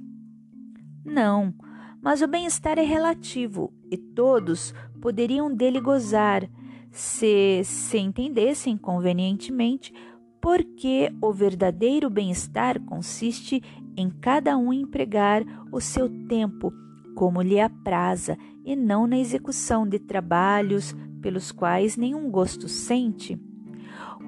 Não, 1.06 1.54
mas 2.02 2.22
o 2.22 2.28
bem-estar 2.28 2.78
é 2.78 2.84
relativo 2.84 3.74
e 3.90 3.98
todos 3.98 4.74
poderiam 5.02 5.54
dele 5.54 5.80
gozar 5.80 6.50
se 6.92 7.62
se 7.64 7.98
entendessem 7.98 8.78
convenientemente, 8.78 9.94
porque 10.42 11.12
o 11.22 11.32
verdadeiro 11.32 12.10
bem-estar 12.10 12.80
consiste 12.82 13.62
em 13.96 14.10
cada 14.10 14.58
um 14.58 14.72
empregar 14.72 15.44
o 15.72 15.82
seu 15.82 16.10
tempo 16.28 16.74
como 17.16 17.42
lhe 17.42 17.60
apraza 17.60 18.38
e 18.64 18.76
não 18.76 19.06
na 19.06 19.18
execução 19.18 19.86
de 19.86 20.00
trabalhos 20.00 20.96
pelos 21.22 21.52
quais 21.52 21.98
nenhum 21.98 22.32
gosto 22.32 22.70
sente. 22.70 23.38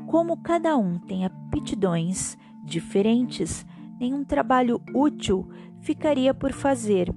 Como 0.07 0.41
cada 0.43 0.75
um 0.75 0.99
tem 0.99 1.23
aptidões 1.23 2.37
diferentes, 2.65 3.65
nenhum 3.97 4.25
trabalho 4.25 4.81
útil 4.93 5.47
ficaria 5.79 6.33
por 6.33 6.51
fazer. 6.51 7.15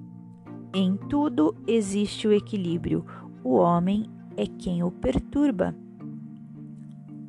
Em 0.72 0.97
tudo 0.97 1.57
existe 1.66 2.28
o 2.28 2.32
equilíbrio, 2.32 3.05
o 3.42 3.55
homem 3.55 4.09
é 4.37 4.47
quem 4.47 4.82
o 4.82 4.91
perturba. 4.91 5.74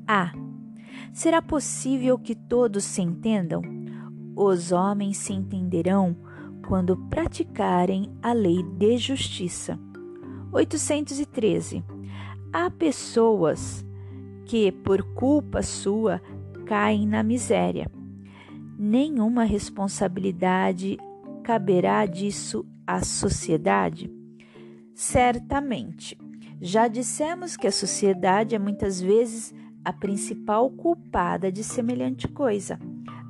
A. 0.08 0.32
Será 1.14 1.42
possível 1.42 2.18
que 2.18 2.36
todos 2.36 2.84
se 2.84 3.02
entendam? 3.02 3.62
Os 4.36 4.72
homens 4.72 5.18
se 5.18 5.34
entenderão 5.34 6.16
quando 6.68 6.98
praticarem 7.10 8.12
a 8.22 8.34
lei 8.34 8.62
de 8.62 8.98
justiça. 8.98 9.80
813. 10.52 11.84
Há 12.52 12.70
pessoas 12.70 13.86
que, 14.46 14.72
por 14.72 15.04
culpa 15.14 15.62
sua, 15.62 16.22
caem 16.66 17.08
na 17.08 17.24
miséria. 17.24 17.90
Nenhuma 18.78 19.44
responsabilidade 19.44 20.98
caberá 21.44 22.06
disso 22.06 22.66
à 22.86 23.02
sociedade? 23.04 24.12
Certamente. 24.94 26.18
Já 26.62 26.88
dissemos 26.88 27.58
que 27.58 27.68
a 27.68 27.72
sociedade 27.72 28.56
é 28.56 28.60
muitas 28.60 29.02
vezes 29.02 29.54
a 29.84 29.92
principal 29.92 30.70
culpada 30.70 31.52
de 31.52 31.64
semelhante 31.64 32.28
coisa. 32.28 32.80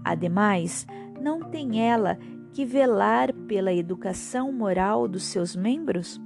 Ademais, 0.04 0.86
não 1.20 1.42
tem 1.42 1.82
ela 1.82 2.18
que 2.54 2.64
velar 2.64 3.34
pela 3.48 3.74
educação 3.74 4.52
moral 4.52 5.08
dos 5.08 5.24
seus 5.24 5.56
membros? 5.56 6.22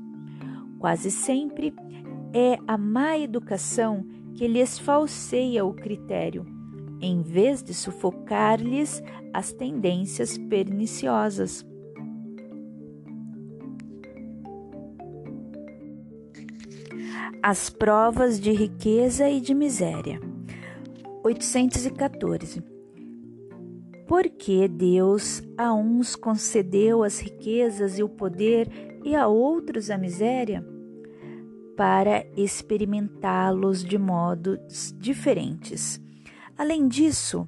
Quase 0.78 1.10
sempre 1.10 1.74
é 2.34 2.58
a 2.68 2.78
má 2.78 3.18
educação 3.18 4.06
que 4.36 4.48
lhes 4.48 4.78
falseia 4.78 5.66
o 5.66 5.74
critério, 5.74 6.46
em 7.02 7.22
vez 7.22 7.64
de 7.64 7.74
sufocar-lhes 7.74 9.02
as 9.34 9.52
tendências 9.52 10.38
perniciosas. 10.38 11.66
As 17.42 17.70
provas 17.70 18.40
de 18.40 18.52
riqueza 18.52 19.30
e 19.30 19.40
de 19.40 19.54
miséria. 19.54 20.20
814 21.24 22.80
porque 24.10 24.68
Deus 24.68 25.44
a 25.56 25.72
uns 25.72 26.16
concedeu 26.16 27.04
as 27.04 27.20
riquezas 27.20 28.00
e 28.00 28.02
o 28.02 28.10
poder 28.10 28.68
e 29.06 29.16
a 29.16 29.28
outros 29.28 29.92
a 29.92 30.00
miséria? 30.00 30.66
Para 31.78 32.26
experimentá-los 32.36 33.86
de 33.86 34.00
modos 34.00 34.96
diferentes. 34.98 36.02
Além 36.58 36.88
disso, 36.88 37.48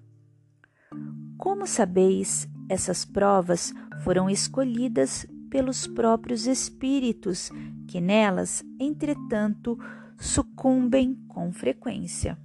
como 1.35 1.65
sabeis, 1.65 2.47
essas 2.69 3.03
provas 3.03 3.73
foram 4.03 4.29
escolhidas 4.29 5.25
pelos 5.51 5.85
próprios 5.85 6.47
espíritos, 6.47 7.51
que 7.87 8.01
nelas, 8.01 8.63
entretanto, 8.79 9.77
sucumbem 10.17 11.13
com 11.27 11.53
frequência. 11.53 12.35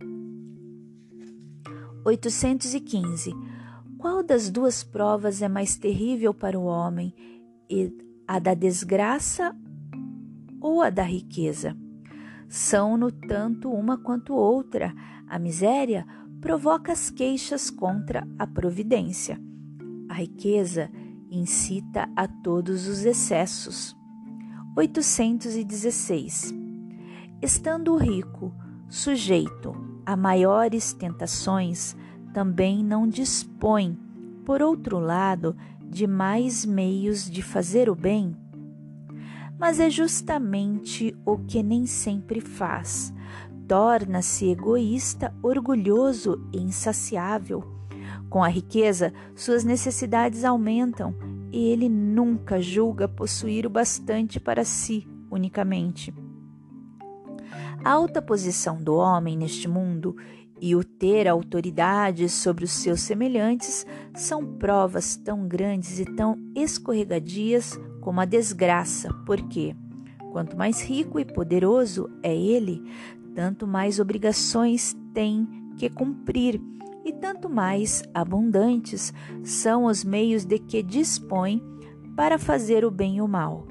815 2.04 3.56
qual 3.98 4.22
das 4.22 4.50
duas 4.50 4.84
provas 4.84 5.40
é 5.40 5.48
mais 5.48 5.76
terrível 5.76 6.34
para 6.34 6.58
o 6.58 6.64
homem, 6.64 7.14
a 8.28 8.38
da 8.38 8.52
desgraça 8.52 9.56
ou 10.60 10.82
a 10.82 10.90
da 10.90 11.02
riqueza? 11.02 11.76
São, 12.48 12.96
no 12.96 13.10
tanto, 13.10 13.68
uma 13.68 13.98
quanto 13.98 14.34
outra. 14.34 14.94
A 15.26 15.38
miséria 15.38 16.06
provoca 16.40 16.92
as 16.92 17.10
queixas 17.10 17.70
contra 17.70 18.24
a 18.38 18.46
providência. 18.46 19.40
A 20.08 20.14
riqueza 20.14 20.90
incita 21.38 22.08
a 22.16 22.26
todos 22.26 22.86
os 22.86 23.04
excessos. 23.04 23.96
816. 24.76 26.54
Estando 27.40 27.94
o 27.94 27.96
rico 27.96 28.54
sujeito 28.88 29.74
a 30.04 30.16
maiores 30.16 30.92
tentações, 30.92 31.96
também 32.32 32.84
não 32.84 33.08
dispõe, 33.08 33.98
por 34.44 34.62
outro 34.62 34.98
lado, 34.98 35.56
de 35.88 36.06
mais 36.06 36.64
meios 36.64 37.28
de 37.30 37.42
fazer 37.42 37.88
o 37.88 37.94
bem? 37.94 38.36
Mas 39.58 39.80
é 39.80 39.88
justamente 39.88 41.16
o 41.24 41.38
que 41.38 41.62
nem 41.62 41.86
sempre 41.86 42.40
faz. 42.40 43.12
Torna-se 43.66 44.50
egoísta, 44.50 45.34
orgulhoso 45.42 46.46
e 46.52 46.58
insaciável. 46.58 47.75
Com 48.28 48.42
a 48.42 48.48
riqueza, 48.48 49.12
suas 49.34 49.64
necessidades 49.64 50.44
aumentam 50.44 51.14
e 51.52 51.68
ele 51.68 51.88
nunca 51.88 52.60
julga 52.60 53.08
possuir 53.08 53.66
o 53.66 53.70
bastante 53.70 54.40
para 54.40 54.64
si 54.64 55.06
unicamente. 55.30 56.12
A 57.84 57.92
alta 57.92 58.20
posição 58.20 58.82
do 58.82 58.96
homem 58.96 59.36
neste 59.36 59.68
mundo 59.68 60.16
e 60.60 60.74
o 60.74 60.82
ter 60.82 61.28
autoridade 61.28 62.28
sobre 62.28 62.64
os 62.64 62.72
seus 62.72 63.00
semelhantes 63.02 63.86
são 64.14 64.44
provas 64.44 65.16
tão 65.16 65.46
grandes 65.46 65.98
e 66.00 66.04
tão 66.04 66.36
escorregadias 66.54 67.78
como 68.00 68.20
a 68.20 68.24
desgraça, 68.24 69.12
porque 69.26 69.76
quanto 70.32 70.56
mais 70.56 70.82
rico 70.82 71.20
e 71.20 71.24
poderoso 71.24 72.10
é 72.22 72.34
ele, 72.34 72.82
tanto 73.34 73.66
mais 73.66 74.00
obrigações 74.00 74.96
tem 75.12 75.46
que 75.76 75.90
cumprir, 75.90 76.60
e 77.06 77.12
tanto 77.12 77.48
mais 77.48 78.02
abundantes 78.12 79.14
são 79.44 79.84
os 79.84 80.02
meios 80.02 80.44
de 80.44 80.58
que 80.58 80.82
dispõe 80.82 81.62
para 82.16 82.36
fazer 82.36 82.84
o 82.84 82.90
bem 82.90 83.18
e 83.18 83.20
o 83.20 83.28
mal. 83.28 83.64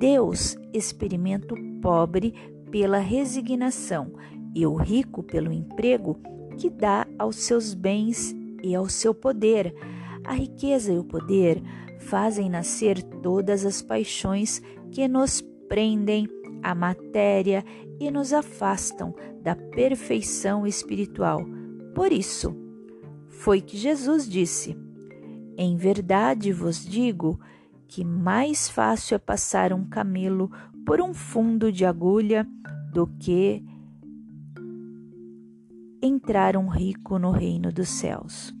Deus 0.00 0.56
experimenta 0.72 1.54
o 1.54 1.80
pobre 1.80 2.34
pela 2.72 2.98
resignação 2.98 4.12
e 4.52 4.66
o 4.66 4.74
rico 4.74 5.22
pelo 5.22 5.52
emprego 5.52 6.18
que 6.58 6.68
dá 6.68 7.06
aos 7.16 7.36
seus 7.36 7.74
bens 7.74 8.34
e 8.60 8.74
ao 8.74 8.88
seu 8.88 9.14
poder. 9.14 9.72
A 10.24 10.32
riqueza 10.32 10.92
e 10.92 10.98
o 10.98 11.04
poder 11.04 11.62
fazem 12.00 12.50
nascer 12.50 13.00
todas 13.22 13.64
as 13.64 13.82
paixões 13.82 14.60
que 14.90 15.06
nos 15.06 15.40
prendem 15.68 16.26
à 16.60 16.74
matéria 16.74 17.64
e 18.00 18.10
nos 18.10 18.32
afastam 18.32 19.14
da 19.40 19.54
perfeição 19.54 20.66
espiritual. 20.66 21.40
Por 21.94 22.10
isso, 22.10 22.63
foi 23.44 23.60
que 23.60 23.76
Jesus 23.76 24.26
disse: 24.26 24.74
Em 25.54 25.76
verdade 25.76 26.50
vos 26.50 26.82
digo 26.82 27.38
que 27.86 28.02
mais 28.02 28.70
fácil 28.70 29.16
é 29.16 29.18
passar 29.18 29.70
um 29.70 29.84
camelo 29.84 30.50
por 30.86 30.98
um 30.98 31.12
fundo 31.12 31.70
de 31.70 31.84
agulha 31.84 32.48
do 32.90 33.06
que 33.06 33.62
entrar 36.02 36.56
um 36.56 36.68
rico 36.68 37.18
no 37.18 37.32
reino 37.32 37.70
dos 37.70 37.90
céus. 37.90 38.54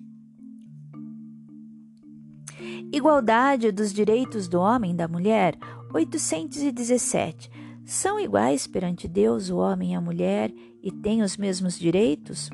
Igualdade 2.92 3.72
dos 3.72 3.90
direitos 3.90 4.48
do 4.48 4.60
homem 4.60 4.92
e 4.92 4.96
da 4.96 5.08
mulher, 5.08 5.56
817. 5.94 7.50
São 7.86 8.20
iguais 8.20 8.66
perante 8.66 9.08
Deus 9.08 9.48
o 9.48 9.56
homem 9.56 9.92
e 9.92 9.94
a 9.94 10.00
mulher 10.00 10.52
e 10.82 10.92
têm 10.92 11.22
os 11.22 11.38
mesmos 11.38 11.78
direitos? 11.78 12.50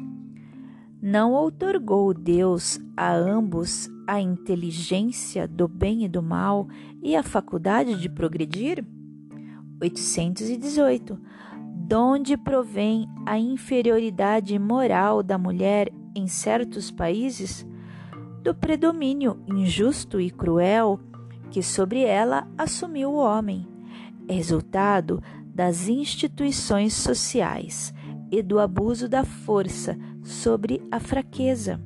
Não 1.03 1.33
outorgou 1.33 2.13
Deus 2.13 2.79
a 2.97 3.15
ambos 3.15 3.89
a 4.07 4.21
inteligência 4.21 5.49
do 5.49 5.67
bem 5.67 6.05
e 6.05 6.09
do 6.09 6.23
mal 6.23 6.69
e 7.03 7.17
a 7.17 7.23
faculdade 7.23 7.99
de 8.01 8.09
progredir? 8.09 8.85
818 9.81 11.19
donde 11.91 12.37
provém 12.37 13.09
a 13.27 13.37
inferioridade 13.37 14.57
moral 14.61 15.25
da 15.25 15.37
mulher 15.37 15.91
em 16.15 16.29
certos 16.29 16.89
países? 16.89 17.67
Do 18.45 18.55
predomínio 18.55 19.43
injusto 19.49 20.21
e 20.21 20.31
cruel 20.31 21.01
que 21.51 21.65
sobre 21.65 22.05
ela 22.05 22.47
assumiu 22.57 23.11
o 23.11 23.17
homem. 23.17 23.67
Resultado 24.29 25.21
das 25.53 25.89
instituições 25.89 26.95
sociais 26.95 27.93
e 28.31 28.41
do 28.41 28.61
abuso 28.61 29.09
da 29.09 29.25
força 29.25 29.99
sobre 30.23 30.83
a 30.91 31.01
fraqueza. 31.01 31.81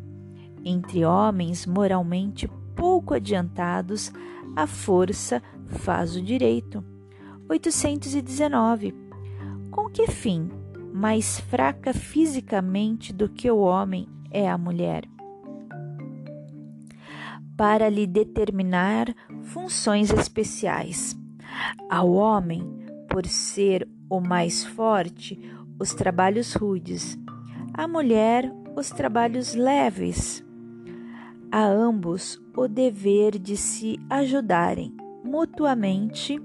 Entre 0.65 1.05
homens 1.05 1.67
moralmente 1.67 2.49
pouco 2.75 3.15
adiantados, 3.15 4.13
a 4.57 4.67
força 4.67 5.43
faz 5.67 6.17
o 6.17 6.23
direito. 6.23 6.85
819. 7.49 8.95
Com 9.71 9.89
que 9.91 10.07
fim? 10.07 10.51
Mais 10.93 11.41
fraca 11.41 11.93
fisicamente 11.93 13.13
do 13.13 13.29
que 13.29 13.51
o 13.51 13.59
homem 13.59 14.09
é 14.31 14.49
a 14.49 14.57
mulher. 14.57 15.05
Para 17.57 17.89
lhe 17.89 18.07
determinar 18.07 19.15
funções 19.43 20.11
especiais. 20.11 21.17
Ao 21.91 22.11
homem, 22.13 22.63
por 23.09 23.27
ser 23.27 23.89
o 24.09 24.21
mais 24.21 24.65
forte, 24.65 25.39
os 25.79 25.95
trabalhos 25.95 26.55
rudes, 26.55 27.19
à 27.75 27.89
mulher, 27.89 28.55
os 28.77 28.91
trabalhos 28.91 29.55
leves. 29.55 30.45
A 31.51 31.67
ambos 31.67 32.41
o 32.57 32.69
dever 32.69 33.37
de 33.37 33.57
se 33.57 33.99
ajudarem 34.09 34.95
mutuamente 35.25 36.41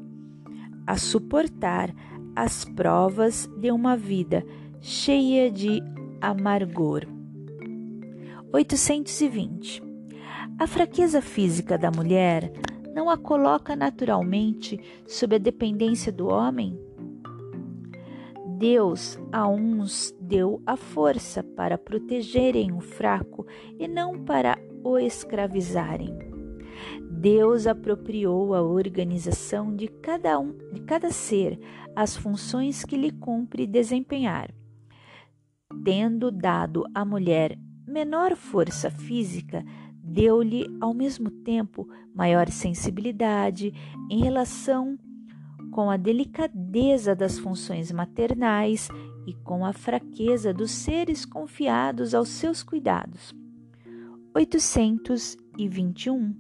a 0.88 0.98
suportar 0.98 1.94
as 2.36 2.66
provas 2.66 3.48
de 3.60 3.72
uma 3.72 3.96
vida 3.96 4.44
cheia 4.82 5.52
de 5.52 5.82
amargor. 6.20 7.06
820. 8.52 9.84
A 10.58 10.66
fraqueza 10.66 11.22
física 11.22 11.78
da 11.78 11.92
mulher 11.92 12.52
não 12.96 13.08
a 13.08 13.18
coloca 13.18 13.76
naturalmente 13.76 14.80
sob 15.08 15.36
a 15.36 15.40
dependência 15.40 16.12
do 16.12 16.28
homem? 16.28 16.89
Deus 18.60 19.18
a 19.32 19.48
uns 19.48 20.14
deu 20.20 20.62
a 20.66 20.76
força 20.76 21.42
para 21.42 21.78
protegerem 21.78 22.74
o 22.74 22.82
fraco 22.82 23.48
e 23.80 23.88
não 23.88 24.26
para 24.26 24.60
o 24.84 24.98
escravizarem. 25.00 26.14
Deus 27.10 27.66
apropriou 27.66 28.54
a 28.54 28.62
organização 28.62 29.74
de 29.74 29.88
cada 29.88 30.38
um, 30.38 30.58
de 30.74 30.82
cada 30.82 31.10
ser, 31.10 31.58
as 31.96 32.18
funções 32.18 32.84
que 32.84 32.98
lhe 32.98 33.12
cumpre 33.12 33.66
desempenhar. 33.66 34.54
Tendo 35.86 36.30
dado 36.30 36.84
à 36.94 37.06
mulher 37.06 37.58
menor 37.88 38.36
força 38.36 38.92
física, 38.92 39.64
deu-lhe 40.04 40.68
ao 40.82 40.94
mesmo 40.94 41.32
tempo 41.32 41.88
maior 42.14 42.50
sensibilidade 42.50 43.74
em 44.12 44.22
relação 44.22 45.00
com 45.72 45.90
a 45.90 45.98
delicadeza 45.98 47.16
das 47.16 47.40
funções 47.40 47.92
maternais 47.92 48.90
e 49.26 49.34
com 49.34 49.66
a 49.66 49.74
fraqueza 49.74 50.54
dos 50.54 50.72
seres 50.72 51.26
confiados 51.26 52.14
aos 52.14 52.30
seus 52.30 52.64
cuidados. 52.64 53.34
821. 54.34 56.34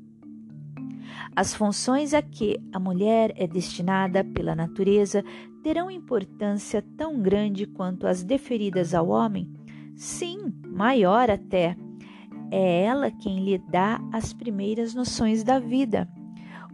As 1.36 1.54
funções 1.54 2.14
a 2.14 2.22
que 2.22 2.58
a 2.72 2.80
mulher 2.80 3.34
é 3.36 3.48
destinada 3.48 4.24
pela 4.24 4.56
natureza 4.56 5.24
terão 5.64 5.92
importância 5.92 6.84
tão 6.98 7.22
grande 7.22 7.66
quanto 7.66 8.08
as 8.08 8.24
deferidas 8.24 8.94
ao 8.94 9.10
homem? 9.10 9.52
Sim, 9.96 10.54
maior 10.66 11.30
até. 11.30 11.76
É 12.52 12.84
ela 12.84 13.12
quem 13.12 13.44
lhe 13.44 13.58
dá 13.58 14.00
as 14.12 14.34
primeiras 14.34 14.96
noções 14.96 15.44
da 15.44 15.60
vida. 15.60 16.08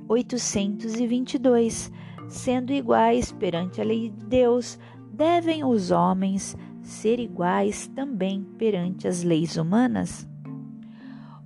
822. 0.07 1.91
Sendo 2.27 2.71
iguais 2.71 3.31
perante 3.31 3.79
a 3.79 3.83
lei 3.83 4.09
de 4.09 4.25
Deus, 4.25 4.79
devem 5.11 5.63
os 5.63 5.91
homens 5.91 6.57
ser 6.81 7.19
iguais 7.19 7.87
também 7.87 8.43
perante 8.57 9.07
as 9.07 9.23
leis 9.23 9.57
humanas? 9.57 10.27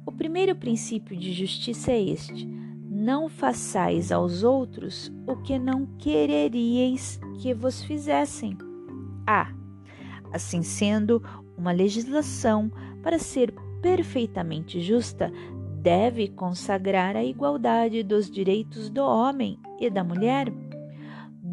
O 0.05 0.11
primeiro 0.11 0.55
princípio 0.55 1.15
de 1.15 1.31
justiça 1.33 1.91
é 1.91 2.01
este: 2.01 2.47
não 2.89 3.29
façais 3.29 4.11
aos 4.11 4.43
outros 4.43 5.11
o 5.27 5.35
que 5.37 5.59
não 5.59 5.85
quereríeis 5.97 7.19
que 7.41 7.53
vos 7.53 7.83
fizessem. 7.83 8.57
A. 9.25 9.53
Assim 10.33 10.61
sendo, 10.61 11.23
uma 11.57 11.71
legislação, 11.71 12.71
para 13.01 13.19
ser 13.19 13.53
perfeitamente 13.81 14.81
justa, 14.81 15.31
deve 15.81 16.27
consagrar 16.27 17.15
a 17.15 17.23
igualdade 17.23 18.03
dos 18.03 18.29
direitos 18.29 18.89
do 18.89 19.01
homem 19.01 19.59
e 19.79 19.89
da 19.89 20.03
mulher. 20.03 20.51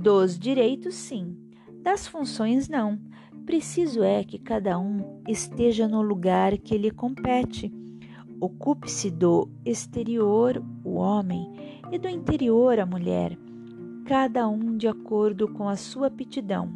Dos 0.06 0.38
direitos, 0.38 0.94
sim, 0.94 1.36
das 1.82 2.06
funções, 2.06 2.68
não. 2.68 2.96
Preciso 3.44 4.04
é 4.04 4.22
que 4.22 4.38
cada 4.38 4.78
um 4.78 5.20
esteja 5.26 5.88
no 5.88 6.00
lugar 6.00 6.56
que 6.58 6.78
lhe 6.78 6.92
compete. 6.92 7.74
Ocupe-se 8.40 9.10
do 9.10 9.50
exterior, 9.64 10.62
o 10.84 10.94
homem, 10.94 11.80
e 11.90 11.98
do 11.98 12.08
interior, 12.08 12.78
a 12.78 12.86
mulher, 12.86 13.36
cada 14.04 14.46
um 14.46 14.76
de 14.76 14.86
acordo 14.86 15.48
com 15.48 15.68
a 15.68 15.74
sua 15.74 16.06
aptidão. 16.06 16.70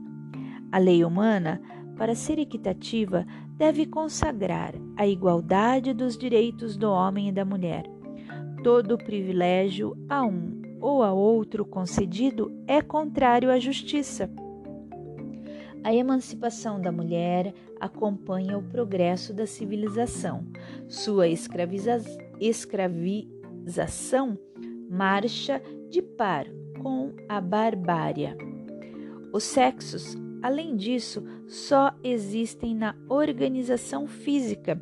A 0.73 0.79
lei 0.79 1.05
humana 1.05 1.63
para 1.97 2.17
ser 2.17 2.37
equitativa, 2.37 3.25
deve 3.57 3.87
consagrar 3.87 4.75
a 4.97 5.07
igualdade 5.07 5.95
dos 5.95 6.19
direitos 6.19 6.77
do 6.77 6.91
homem 6.91 7.29
e 7.29 7.33
da 7.33 7.45
mulher. 7.45 7.85
Todo 8.65 8.99
privilégio 8.99 9.97
a 10.09 10.25
um 10.25 10.60
ou 10.81 11.03
a 11.03 11.13
outro 11.13 11.65
concedido 11.65 12.53
é 12.67 12.81
contrário 12.81 13.51
à 13.51 13.59
justiça. 13.59 14.31
A 15.83 15.95
emancipação 15.95 16.81
da 16.81 16.93
mulher 16.93 17.55
acompanha 17.81 18.59
o 18.59 18.63
progresso 18.63 19.33
da 19.33 19.47
civilização. 19.47 20.47
Sua 20.89 21.29
escraviza 21.29 21.99
escravização 22.41 24.39
marcha 24.91 25.63
de 25.89 26.03
par 26.03 26.47
com 26.83 27.13
a 27.29 27.41
barbárie. 27.41 28.37
Os 29.33 29.45
sexos 29.45 30.17
Além 30.43 30.75
disso, 30.75 31.23
só 31.47 31.93
existem 32.03 32.75
na 32.75 32.95
organização 33.09 34.07
física, 34.07 34.81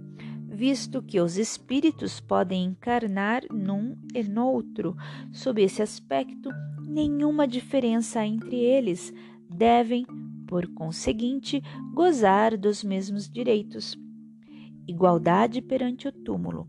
visto 0.59 1.01
que 1.01 1.21
os 1.21 1.39
espíritos 1.39 2.19
podem 2.19 2.65
encarnar 2.65 3.45
num 3.49 3.97
e 4.13 4.25
noutro. 4.25 4.97
Sob 5.31 5.63
esse 5.63 5.81
aspecto, 5.81 6.51
nenhuma 6.85 7.47
diferença 7.47 8.27
entre 8.27 8.57
eles 8.57 9.15
devem, 9.49 10.05
por 10.49 10.67
conseguinte, 10.75 11.63
gozar 11.95 12.57
dos 12.57 12.83
mesmos 12.83 13.31
direitos. 13.31 13.97
Igualdade 14.85 15.63
perante 15.63 16.09
o 16.09 16.13
túmulo. 16.13 16.67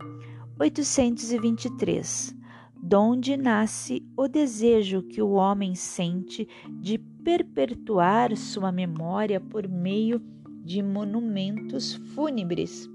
823. 0.60 2.36
Donde 2.80 3.36
nasce 3.36 4.08
o 4.16 4.28
desejo 4.28 5.02
que 5.02 5.20
o 5.20 5.32
homem 5.32 5.74
sente 5.74 6.48
de 6.80 7.00
perpetuar 7.00 8.38
sua 8.38 8.72
memória 8.72 9.42
por 9.42 9.68
meio 9.68 10.22
de 10.64 10.84
monumentos 10.84 11.96
fúnebres. 12.14 12.88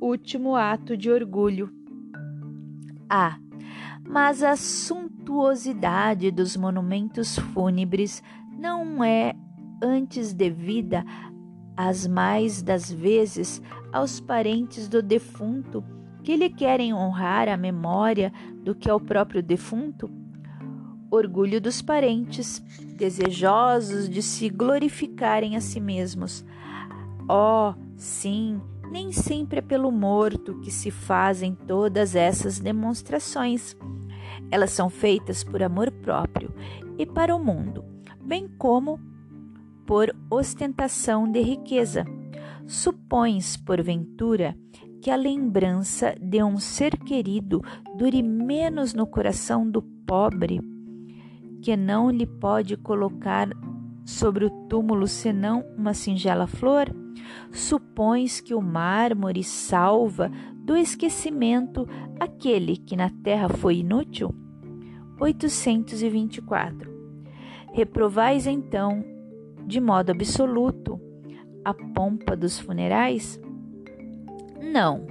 Último 0.00 0.56
ato 0.56 0.96
de 0.96 1.10
orgulho. 1.10 1.70
A. 3.08 3.38
Mas 4.08 4.42
a 4.42 4.56
suntuosidade 4.56 6.30
dos 6.30 6.56
monumentos 6.56 7.38
fúnebres 7.38 8.22
não 8.58 9.04
é 9.04 9.34
antes 9.82 10.32
devida, 10.32 11.04
as 11.76 12.06
mais 12.06 12.62
das 12.62 12.90
vezes, 12.90 13.62
aos 13.92 14.20
parentes 14.20 14.88
do 14.88 15.02
defunto 15.02 15.84
que 16.22 16.36
lhe 16.36 16.50
querem 16.50 16.92
honrar 16.92 17.48
a 17.48 17.56
memória 17.56 18.32
do 18.62 18.74
que 18.74 18.90
ao 18.90 19.00
próprio 19.00 19.42
defunto? 19.42 20.10
orgulho 21.10 21.60
dos 21.60 21.82
parentes, 21.82 22.60
desejosos 22.96 24.08
de 24.08 24.22
se 24.22 24.48
glorificarem 24.48 25.56
a 25.56 25.60
si 25.60 25.80
mesmos. 25.80 26.44
Oh, 27.28 27.74
sim, 27.96 28.60
nem 28.90 29.12
sempre 29.12 29.60
é 29.60 29.62
pelo 29.62 29.90
morto 29.90 30.58
que 30.60 30.70
se 30.70 30.90
fazem 30.90 31.54
todas 31.54 32.14
essas 32.14 32.58
demonstrações. 32.58 33.76
Elas 34.50 34.70
são 34.70 34.90
feitas 34.90 35.44
por 35.44 35.62
amor 35.62 35.90
próprio 35.90 36.52
e 36.98 37.06
para 37.06 37.34
o 37.34 37.42
mundo, 37.42 37.84
bem 38.20 38.48
como 38.58 39.00
por 39.86 40.14
ostentação 40.30 41.30
de 41.30 41.40
riqueza. 41.40 42.04
Supões, 42.66 43.56
porventura, 43.56 44.56
que 45.00 45.10
a 45.10 45.16
lembrança 45.16 46.14
de 46.20 46.42
um 46.42 46.58
ser 46.58 46.96
querido 46.98 47.62
dure 47.96 48.22
menos 48.22 48.92
no 48.92 49.06
coração 49.06 49.68
do 49.68 49.82
pobre 49.82 50.60
que 51.60 51.76
não 51.76 52.10
lhe 52.10 52.26
pode 52.26 52.76
colocar 52.76 53.48
sobre 54.04 54.44
o 54.44 54.50
túmulo 54.68 55.06
senão 55.06 55.64
uma 55.76 55.94
singela 55.94 56.46
flor? 56.46 56.94
Supões 57.52 58.40
que 58.40 58.54
o 58.54 58.60
mármore 58.60 59.42
salva 59.42 60.30
do 60.64 60.76
esquecimento 60.76 61.86
aquele 62.18 62.76
que 62.76 62.96
na 62.96 63.10
terra 63.10 63.48
foi 63.48 63.76
inútil? 63.76 64.34
824. 65.20 66.90
Reprovais 67.72 68.46
então, 68.46 69.04
de 69.66 69.80
modo 69.80 70.10
absoluto, 70.10 71.00
a 71.64 71.74
pompa 71.74 72.36
dos 72.36 72.58
funerais? 72.58 73.40
Não. 74.60 75.06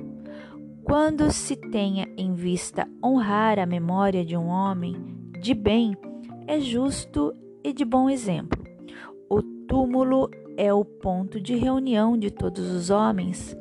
Quando 0.84 1.32
se 1.32 1.56
tenha 1.56 2.08
em 2.18 2.34
vista 2.34 2.88
honrar 3.04 3.60
a 3.60 3.66
memória 3.66 4.26
de 4.26 4.36
um 4.36 4.48
homem 4.48 4.96
de 5.40 5.54
bem, 5.54 5.96
é 6.48 6.60
justo 6.60 7.34
e 7.64 7.72
de 7.72 7.86
bom 7.86 8.10
exemplo. 8.10 8.59
Túmulo 9.70 10.32
é 10.58 10.74
o 10.74 10.84
ponto 10.84 11.40
de 11.40 11.56
reunião 11.56 12.18
de 12.18 12.32
todos 12.32 12.72
os 12.72 12.90
homens. 12.90 13.56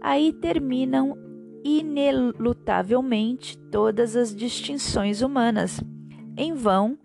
Aí 0.00 0.32
terminam 0.32 1.16
inelutavelmente 1.64 3.56
todas 3.70 4.16
as 4.16 4.34
distinções 4.34 5.22
humanas. 5.22 5.80
Em 6.36 6.52
vão, 6.52 6.98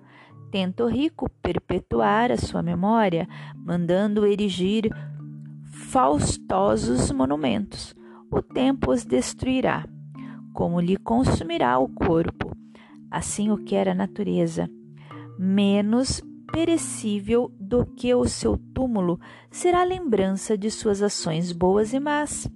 tenta 0.49 0.83
o 0.83 0.87
rico 0.87 1.29
perpetuar 1.43 2.31
a 2.31 2.37
sua 2.37 2.63
memória, 2.63 3.27
mandando 3.55 4.25
erigir 4.25 4.91
faustosos 5.71 7.11
monumentos. 7.11 7.95
O 8.31 8.41
tempo 8.41 8.91
os 8.91 9.05
destruirá, 9.05 9.85
como 10.53 10.81
lhe 10.81 10.97
consumirá 10.97 11.77
o 11.77 11.87
corpo. 11.87 12.51
Assim 13.11 13.51
o 13.51 13.57
quer 13.57 13.87
a 13.87 13.93
natureza. 13.93 14.67
Menos 15.37 16.19
perecível 16.51 17.51
do 17.59 17.85
que 17.85 18.13
o 18.13 18.25
seu 18.25 18.57
túmulo 18.57 19.19
será 19.49 19.83
lembrança 19.83 20.57
de 20.57 20.69
suas 20.69 21.01
ações 21.01 21.51
boas 21.51 21.93
e 21.93 21.99
más. 21.99 22.49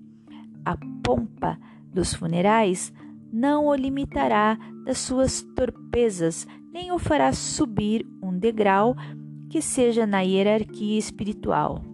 A 0.66 0.78
pompa 1.04 1.58
dos 1.92 2.14
funerais 2.14 2.94
não 3.32 3.68
o 3.68 3.76
limitará 3.76 4.58
das 4.86 5.00
suas 5.00 5.42
torpezas, 5.56 6.48
nem 6.72 6.92
o 6.92 7.00
fará 7.00 7.32
subir 7.34 8.06
um 8.22 8.38
degrau 8.38 8.96
que 9.50 9.62
seja 9.62 10.06
na 10.06 10.22
hierarquia 10.22 10.98
espiritual. 10.98 11.93